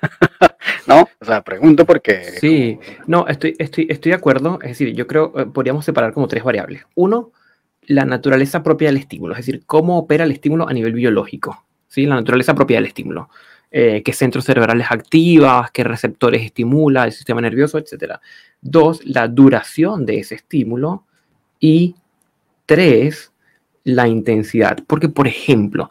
[0.86, 1.08] ¿No?
[1.20, 2.22] O sea, pregunto porque...
[2.40, 4.58] Sí, no, estoy, estoy, estoy de acuerdo.
[4.62, 6.84] Es decir, yo creo que eh, podríamos separar como tres variables.
[6.94, 7.32] Uno,
[7.86, 12.06] la naturaleza propia del estímulo, es decir, cómo opera el estímulo a nivel biológico, ¿sí?
[12.06, 13.30] la naturaleza propia del estímulo.
[13.72, 18.14] Eh, qué centros cerebrales activas, qué receptores estimula el sistema nervioso, etc.
[18.60, 21.04] Dos, la duración de ese estímulo.
[21.60, 21.94] Y
[22.66, 23.32] tres,
[23.84, 24.78] la intensidad.
[24.86, 25.90] Porque, por ejemplo,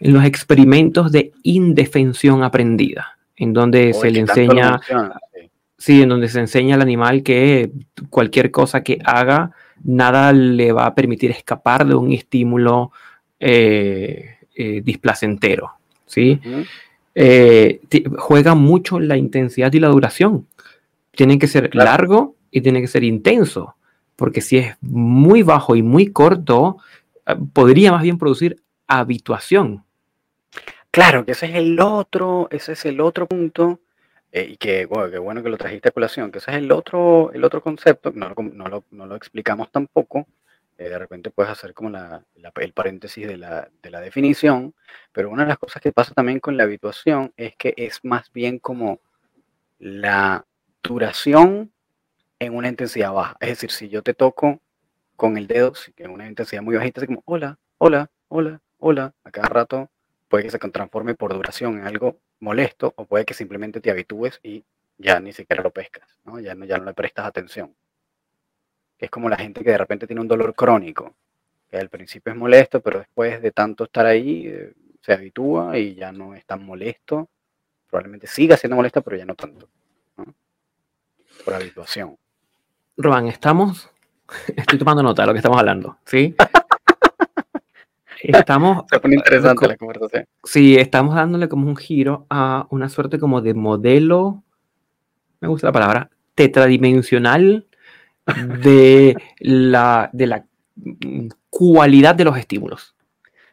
[0.00, 4.80] en los experimentos de indefensión aprendida, en donde se le enseña,
[5.78, 6.02] sí.
[6.02, 7.70] en donde se enseña al animal que
[8.10, 9.52] cualquier cosa que haga,
[9.84, 12.90] nada le va a permitir escapar de un estímulo
[13.38, 15.70] eh, eh, displacentero,
[16.04, 16.40] ¿sí?
[17.14, 17.80] Eh,
[18.18, 20.46] juega mucho la intensidad y la duración.
[21.12, 23.76] Tiene que ser largo y tiene que ser intenso,
[24.16, 26.78] porque si es muy bajo y muy corto,
[27.52, 29.84] podría más bien producir habituación.
[30.98, 33.78] Claro, que ese es el otro, ese es el otro punto,
[34.32, 37.44] eh, y que, bueno, que lo trajiste a colación, que ese es el otro, el
[37.44, 40.26] otro concepto, no, no, lo, no lo explicamos tampoco,
[40.76, 42.24] eh, de repente puedes hacer como la,
[42.56, 44.74] el paréntesis de la, de la definición,
[45.12, 48.32] pero una de las cosas que pasa también con la habituación es que es más
[48.32, 48.98] bien como
[49.78, 50.46] la
[50.82, 51.70] duración
[52.40, 53.36] en una intensidad baja.
[53.38, 54.60] Es decir, si yo te toco
[55.14, 59.30] con el dedo en una intensidad muy bajita, así como hola, hola, hola, hola, a
[59.30, 59.90] cada rato
[60.28, 64.40] puede que se transforme por duración en algo molesto o puede que simplemente te habitúes
[64.42, 64.64] y
[64.98, 66.40] ya ni siquiera lo pescas, ¿no?
[66.40, 67.74] Ya, no, ya no le prestas atención.
[68.98, 71.14] Es como la gente que de repente tiene un dolor crónico,
[71.70, 75.94] que al principio es molesto, pero después de tanto estar ahí eh, se habitúa y
[75.94, 77.28] ya no es tan molesto.
[77.88, 79.68] Probablemente siga siendo molesto, pero ya no tanto.
[81.44, 82.18] Por habituación.
[82.96, 83.88] Roban, estamos.
[84.56, 86.34] Estoy tomando nota de lo que estamos hablando, ¿sí?
[88.22, 88.84] Estamos.
[88.90, 90.26] Se pone interesante la conversación.
[90.44, 94.42] Sí, estamos dándole como un giro a una suerte como de modelo,
[95.40, 97.66] me gusta la palabra, tetradimensional
[98.62, 100.44] de la, de la
[101.50, 102.94] cualidad de los estímulos.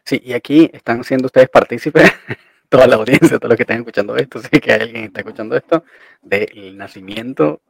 [0.04, 2.12] Sí, y aquí están siendo ustedes partícipes,
[2.68, 5.84] toda la audiencia, todos los que están escuchando esto, sé que alguien está escuchando esto,
[6.22, 7.60] del nacimiento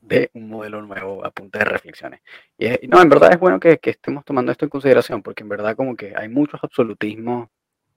[0.00, 2.20] de un modelo nuevo a punta de reflexiones.
[2.58, 5.76] Y, no, en verdad es bueno que, estemos tomando esto en consideración, porque en verdad
[5.76, 7.48] como que hay muchos absolutismos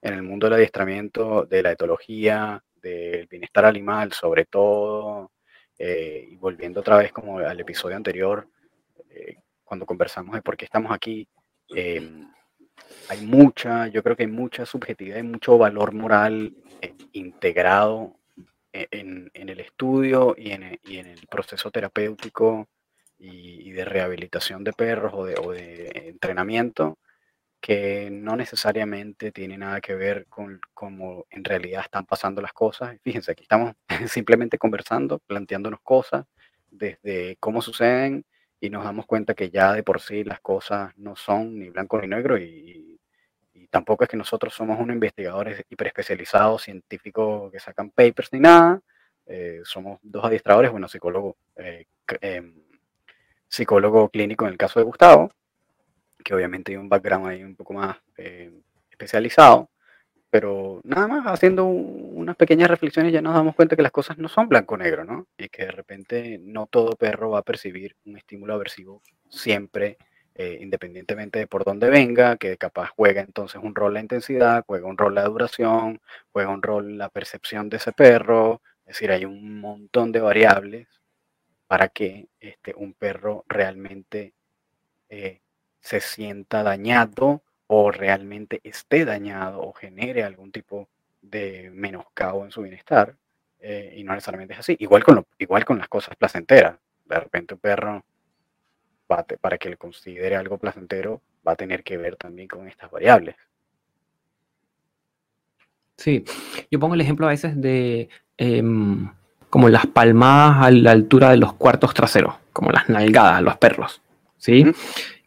[0.02, 5.32] en el mundo del adiestramiento, de la etología, del bienestar animal, sobre todo,
[5.78, 8.48] eh, y volviendo otra vez como al episodio anterior,
[9.10, 11.28] eh, cuando conversamos de por qué estamos aquí,
[11.68, 12.28] em,
[13.08, 18.19] hay mucha, yo creo que hay mucha subjetividad y mucho valor moral eh, integrado
[18.72, 22.68] e-, en, el estudio y en, el proceso terapéutico
[23.18, 26.98] y, de rehabilitación de perros o de, entrenamiento
[27.60, 32.96] que no necesariamente tiene nada que ver con cómo en realidad están pasando las cosas.
[33.02, 33.74] Fíjense, aquí estamos
[34.08, 36.26] simplemente conversando, planteándonos cosas
[36.70, 38.24] desde cómo suceden
[38.60, 42.00] y nos damos cuenta que ya de por sí las cosas no son ni blanco
[42.00, 42.89] ni negro y,
[43.70, 48.80] tampoco es que nosotros somos unos investigadores hiperespecializados, científicos que sacan papers ni nada.
[49.26, 51.86] Eh, somos dos adiestradores, bueno, psicólogo, eh,
[52.20, 52.54] em,
[53.48, 55.30] psicólogo clínico en el caso de Gustavo,
[56.24, 58.52] que obviamente hay un background ahí un poco más eh,
[58.90, 59.70] especializado,
[60.30, 64.28] pero nada más haciendo unas pequeñas reflexiones ya nos damos cuenta que las cosas no
[64.28, 65.26] son blanco-negro, ¿no?
[65.38, 69.98] Y que de repente no todo perro va a percibir un estímulo aversivo siempre
[70.42, 74.86] eh, independientemente de por dónde venga, que capaz juega entonces un rol la intensidad, juega
[74.86, 76.00] un rol la duración,
[76.32, 80.88] juega un rol la percepción de ese perro, es decir, hay un montón de variables
[81.66, 84.32] para que este, un perro realmente
[85.10, 85.42] eh,
[85.78, 90.88] se sienta dañado o realmente esté dañado o genere algún tipo
[91.20, 93.14] de menoscabo en su bienestar.
[93.58, 94.74] Eh, y no necesariamente es así.
[94.78, 96.78] Igual con, igual con las cosas placenteras.
[97.04, 98.04] De repente un perro
[99.40, 103.34] para que le considere algo placentero, va a tener que ver también con estas variables.
[105.96, 106.24] Sí,
[106.70, 108.08] yo pongo el ejemplo a veces de
[108.38, 109.08] em,
[109.50, 113.58] como las palmadas a la altura de los cuartos traseros, como las nalgadas a los
[113.58, 114.00] perros,
[114.38, 114.64] ¿sí?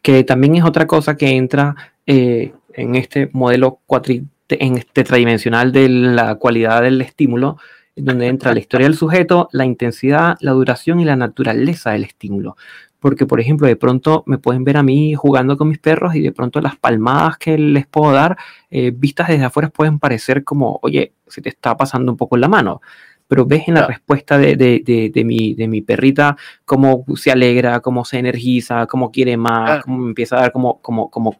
[0.02, 5.72] Que también es otra cosa que entra eh, en este modelo cuatri en este tridimensional
[5.72, 7.56] de la cualidad del estímulo,
[7.96, 12.56] donde entra la historia del sujeto, la intensidad, la duración y la naturaleza del estímulo
[13.04, 16.22] porque por ejemplo de pronto me pueden ver a mí jugando con mis perros y
[16.22, 18.34] de pronto las palmadas que les puedo dar
[18.70, 22.40] eh, vistas desde afuera pueden parecer como, oye, se te está pasando un poco en
[22.40, 22.80] la mano,
[23.28, 27.80] pero ves en la respuesta de, de, de, mi, de mi perrita cómo se alegra,
[27.80, 31.36] cómo se energiza, cómo quiere más, cómo empieza a dar como, como, como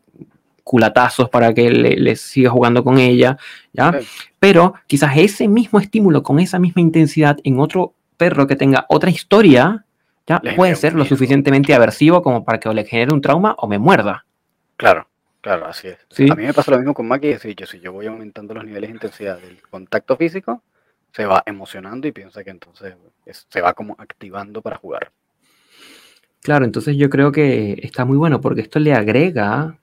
[0.65, 3.39] culatazos para que le, siga jugando con ella,
[3.73, 3.99] ¿ya?
[4.39, 9.09] Pero quizás ese mismo estímulo con esa misma intensidad en otro perro que tenga otra
[9.09, 9.87] historia,
[10.27, 13.69] ya puede ser lo suficientemente aversivo como para que o le genere un trauma o
[13.69, 14.25] me muerda.
[14.77, 15.07] Claro,
[15.41, 16.31] claro, así es.
[16.31, 18.65] A mí me pasa lo mismo con Maki, es yo, si yo voy aumentando los
[18.65, 20.63] niveles de intensidad del contacto físico,
[21.13, 22.95] se va emocionando y piensa que entonces
[23.49, 25.13] se va como activando para jugar.
[26.43, 29.79] Claro, entonces yo creo que está muy bueno porque esto le agrega,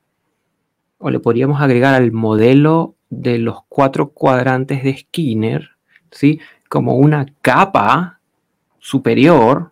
[0.97, 5.71] o le podríamos agregar al modelo de los cuatro cuadrantes de Skinner,
[6.11, 6.39] ¿sí?
[6.69, 8.19] Como una capa
[8.79, 9.70] superior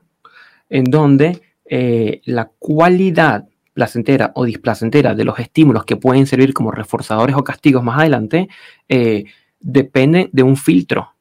[0.69, 6.71] en donde eh, la cualidad placentera o displacentera de los estímulos que pueden servir como
[6.71, 8.49] reforzadores o castigos más adelante
[8.87, 9.25] eh,
[9.59, 11.13] depende de un filtro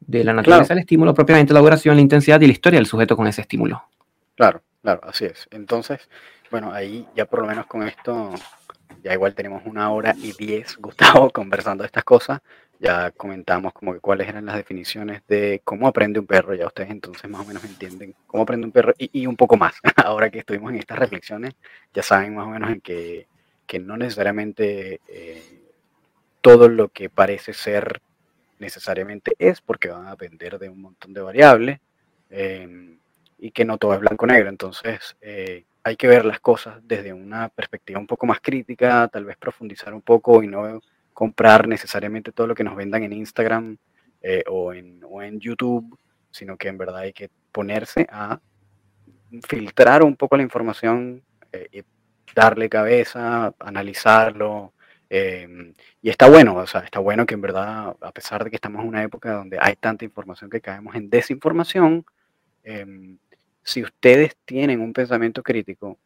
[0.00, 3.16] de la naturaleza del estímulo, propiamente la duración, la intensidad y la historia del sujeto
[3.16, 3.82] con ese estímulo.
[4.34, 4.62] Claro.
[4.82, 5.46] Claro, así es.
[5.50, 6.08] Entonces,
[6.50, 8.32] bueno, ahí ya por lo menos con esto,
[9.02, 12.40] ya igual tenemos una hora y diez, Gustavo, conversando estas cosas.
[12.80, 16.54] Ya comentamos como que cuáles eran las definiciones de cómo aprende un perro.
[16.54, 19.74] Ya ustedes entonces más o menos entienden cómo aprende un perro y, un poco más.
[19.96, 21.54] Ahora que estuvimos en estas reflexiones,
[21.92, 23.26] ya saben más o menos en que,
[23.66, 25.62] que no necesariamente eh,
[26.40, 28.00] todo lo que parece ser
[28.60, 31.80] necesariamente es, porque van a depender de un montón de variables.
[32.30, 32.98] Em,
[33.38, 34.48] y que no todo es blanco-negro.
[34.48, 39.24] Entonces, eh, hay que ver las cosas desde una perspectiva un poco más crítica, tal
[39.24, 40.80] vez profundizar un poco y no
[41.18, 43.76] comprar necesariamente todo lo que nos vendan en Instagram
[44.22, 45.98] eh, o, en, o en YouTube,
[46.30, 48.38] sino que en verdad hay que ponerse a
[49.48, 51.82] filtrar un poco la información eh, y
[52.36, 54.74] darle cabeza, analizarlo.
[55.10, 58.56] Em, y está bueno, o sea, está bueno que en verdad, a pesar de que
[58.56, 62.06] estamos en una época donde hay tanta información que caemos en desinformación,
[62.62, 63.18] em,
[63.64, 65.98] si ustedes tienen un pensamiento crítico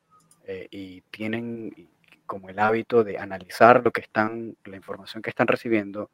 [0.47, 1.91] eh, y tienen
[2.33, 6.11] como el hábito de analizar lo que están, la información que están recibiendo,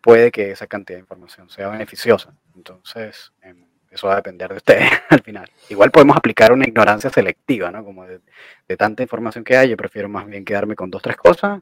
[0.00, 2.32] puede que esa cantidad de información sea beneficiosa.
[2.54, 5.50] Entonces, em, eso va a depender de ustedes al final.
[5.68, 7.84] Igual podemos aplicar una ignorancia selectiva, ¿no?
[7.84, 11.60] Como de, tanta información que hay, yo prefiero más bien quedarme con dos, tres cosas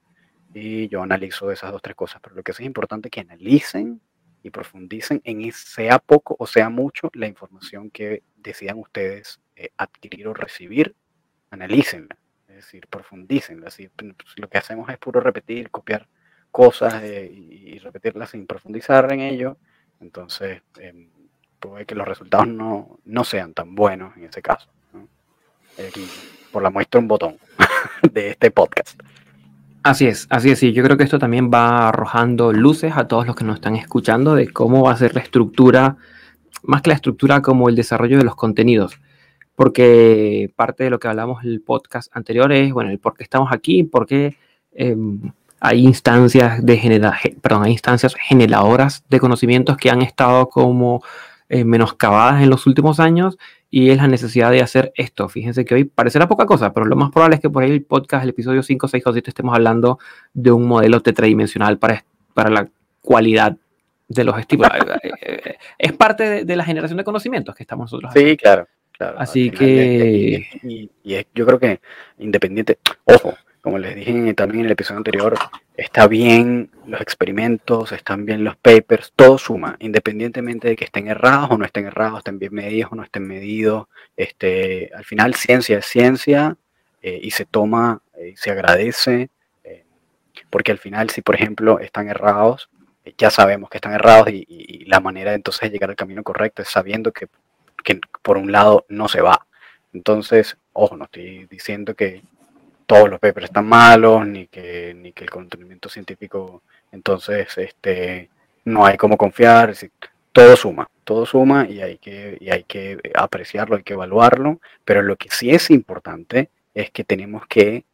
[0.53, 2.21] y yo analizo esas dos, tres cosas.
[2.23, 4.01] Pero lo que es importante es que analicen
[4.45, 10.29] y profundicen en sea poco o sea mucho la información que decidan ustedes eh, adquirir
[10.29, 10.95] o recibir,
[11.51, 12.17] analícenla,
[12.55, 13.67] es decir, profundícenla.
[13.67, 13.91] Pues,
[14.37, 16.07] lo que hacemos es puro repetir, copiar
[16.51, 19.57] cosas eh, y, repetirlas sin profundizar en ello,
[20.01, 21.09] entonces em,
[21.59, 24.69] puede que los resultados no, no, sean tan buenos en ese caso.
[26.53, 27.39] por la muestra un botón
[28.13, 29.01] de este podcast.
[29.83, 30.73] Así es, así es, sí.
[30.73, 34.37] Yo creo que esto también va arrojando luces a todos los que nos están escuchando
[34.37, 35.97] de cómo va a ser la estructura,
[36.63, 39.01] más que la estructura, como el desarrollo de los contenidos.
[39.55, 43.23] Porque parte de lo que hablamos en el podcast anterior es, bueno, el por qué
[43.23, 44.37] estamos aquí, por qué
[44.73, 45.21] em,
[45.61, 51.03] hay instancias de genera, perdón, hay instancias generadoras de conocimientos que han estado como
[51.49, 53.39] eh, menoscabadas en los últimos años
[53.71, 55.29] y es la necesidad de hacer esto.
[55.29, 57.83] Fíjense que hoy parecerá poca cosa, pero lo más probable es que por ahí el
[57.83, 59.99] podcast, el episodio 5, 6 o 7, estemos hablando
[60.33, 62.05] de un modelo tetradimensional para,
[62.35, 62.69] para la
[63.01, 63.57] cualidad
[64.09, 64.73] de los estímulos.
[65.03, 68.67] Eh, eh, es parte de, la generación de conocimientos que estamos nosotros Sí, claro.
[68.97, 69.19] Claro.
[69.19, 70.47] Así que...
[70.63, 71.81] Y, y, yo creo que
[72.19, 73.35] independiente, ojo,
[73.65, 75.35] como les dije también en el episodio anterior,
[75.75, 81.51] está bien los experimentos, están bien los papers, todo suma, independientemente de que estén errados
[81.51, 83.87] o no estén errados, estén bien medidos o no estén medidos.
[84.19, 86.59] Este, al final, ciencia es ciencia
[87.01, 89.31] eh, y se toma y eh, se agradece,
[89.65, 89.85] eh,
[90.51, 92.69] porque al final, si por ejemplo están errados,
[93.19, 96.69] ya sabemos que están errados y, la manera entonces de llegar al camino correcto es
[96.69, 97.29] sabiendo que,
[97.85, 99.47] que por un lado no se va.
[99.93, 102.23] Entonces, ojo, no estoy diciendo que
[102.87, 106.63] todos los papers están malos, ni que, ni que el conocimiento científico,
[106.93, 108.31] entonces, este,
[108.65, 109.75] no hay cómo confiar,
[110.33, 115.03] todo suma, todo suma y hay, que, y hay que apreciarlo, hay que evaluarlo, pero
[115.03, 117.85] lo que sí es importante es que tenemos que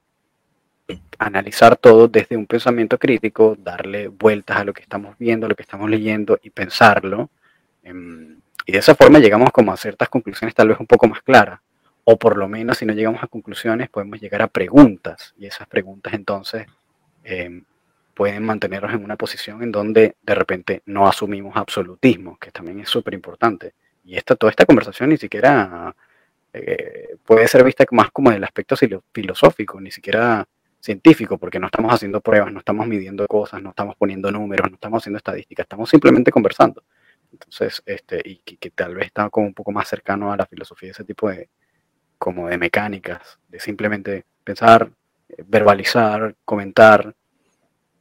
[1.19, 5.63] analizar todo desde un pensamiento crítico, darle vueltas a lo que estamos viendo, lo que
[5.63, 7.31] estamos leyendo y pensarlo.
[7.83, 11.23] Em, y de esa forma llegamos como a ciertas conclusiones tal vez un poco más
[11.23, 11.61] claras
[12.05, 15.67] o por lo menos si no llegamos a conclusiones podemos llegar a preguntas y esas
[15.69, 16.67] preguntas entonces
[17.25, 17.65] em,
[18.21, 22.91] pueden mantenernos en una posición en donde de repente no asumimos absolutismo, que también es
[22.91, 23.73] súper importante.
[24.05, 25.97] Y esta, toda esta conversación ni siquiera
[26.53, 28.77] eh, puede ser vista más como del aspecto
[29.11, 30.47] filosófico, ni siquiera
[30.81, 34.75] científico, porque no estamos haciendo pruebas, no estamos midiendo cosas, no estamos poniendo números, no
[34.75, 36.83] estamos haciendo estadísticas, estamos simplemente conversando.
[37.33, 40.89] Entonces, este, y que, tal vez está como un poco más cercano a la filosofía
[40.89, 41.49] de ese tipo de,
[42.19, 44.91] como de mecánicas, de simplemente pensar,
[45.29, 47.15] eh, verbalizar, comentar.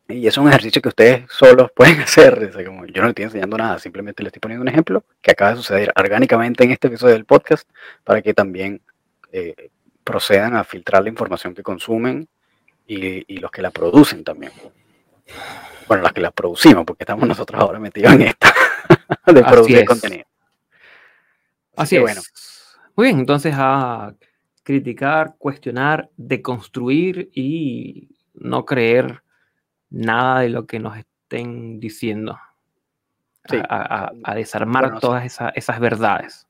[0.07, 2.51] Y es un ejercicio que ustedes solos pueden hacer.
[2.65, 5.51] como yo no le estoy enseñando nada, simplemente le estoy poniendo un ejemplo que acaba
[5.51, 7.69] de suceder orgánicamente en este episodio del podcast
[8.03, 8.81] para que también
[9.31, 9.69] eh,
[10.03, 12.27] procedan a filtrar la información que consumen
[12.87, 14.51] y, los que la producen también.
[15.87, 18.51] Bueno, los que la producimos, porque estamos nosotros ahora metidos en esta
[19.25, 20.25] de producir contenido.
[21.75, 22.01] Así, es.
[22.01, 22.21] Bueno.
[22.95, 24.13] Muy bien, entonces a
[24.63, 29.23] criticar, cuestionar, deconstruir y no creer
[29.89, 32.37] nada de lo que nos estén diciendo.
[33.67, 36.45] A, desarmar todas esas verdades.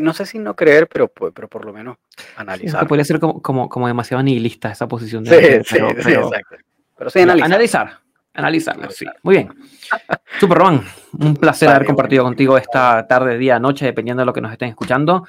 [0.00, 1.96] no sé si no creer, pero, pero por lo menos
[2.36, 2.86] analizar.
[2.86, 5.24] podría ser como, como, demasiado nihilista esa posición.
[5.24, 6.56] De sí, pero, sí, exacto.
[6.96, 7.46] Pero sí analizar.
[7.46, 7.98] Analizar,
[8.36, 9.06] analizarla, sí.
[9.22, 9.48] Muy bien.
[10.40, 10.82] Super Roman,
[11.18, 14.68] un placer haber compartido contigo esta tarde, día, noche, dependiendo de lo que nos estén
[14.68, 15.26] escuchando.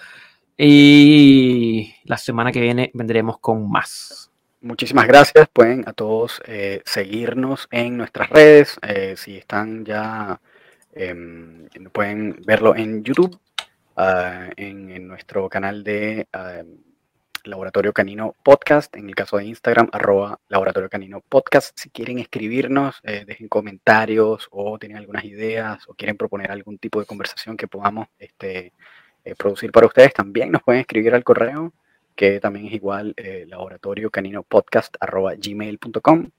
[0.57, 4.31] Y la semana que viene vendremos con más.
[4.61, 5.47] Muchísimas gracias.
[5.53, 8.77] Pueden a todos eh, seguirnos en nuestras redes.
[8.81, 10.41] Eh, si están ya,
[10.93, 13.39] em, pueden verlo en YouTube,
[13.95, 16.63] ah, en, nuestro canal de ah,
[17.47, 18.95] Laboratorio Canino Podcast.
[18.95, 21.77] En el caso de Instagram, arroba Laboratorio Canino Podcast.
[21.79, 26.99] Si quieren escribirnos, eh, dejen comentarios o tienen algunas ideas o quieren proponer algún tipo
[26.99, 28.73] de conversación que podamos este,
[29.37, 31.73] producir para ustedes, también nos pueden escribir al correo
[32.17, 36.29] que también es igual eh, laboratorio canino podcast gmail.com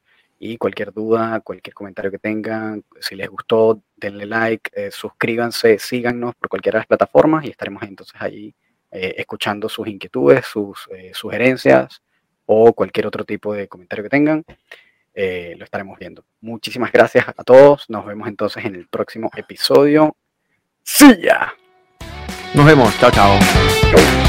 [0.40, 6.34] y cualquier duda, cualquier comentario que tengan, si les gustó, denle like, eh, suscríbanse, síganos
[6.34, 8.54] por cualquiera de las plataformas y estaremos entonces ahí
[8.90, 12.02] eh, escuchando sus inquietudes, sus sugerencias
[12.46, 14.44] o cualquier otro tipo de comentario que tengan.
[15.14, 16.24] lo estaremos viendo.
[16.40, 17.88] Muchísimas gracias a todos.
[17.88, 20.16] Nos vemos entonces en el próximo episodio.
[20.82, 21.52] ¡Sí ya!
[22.54, 22.98] Nos vemos.
[22.98, 23.10] chao.
[23.10, 24.27] chao.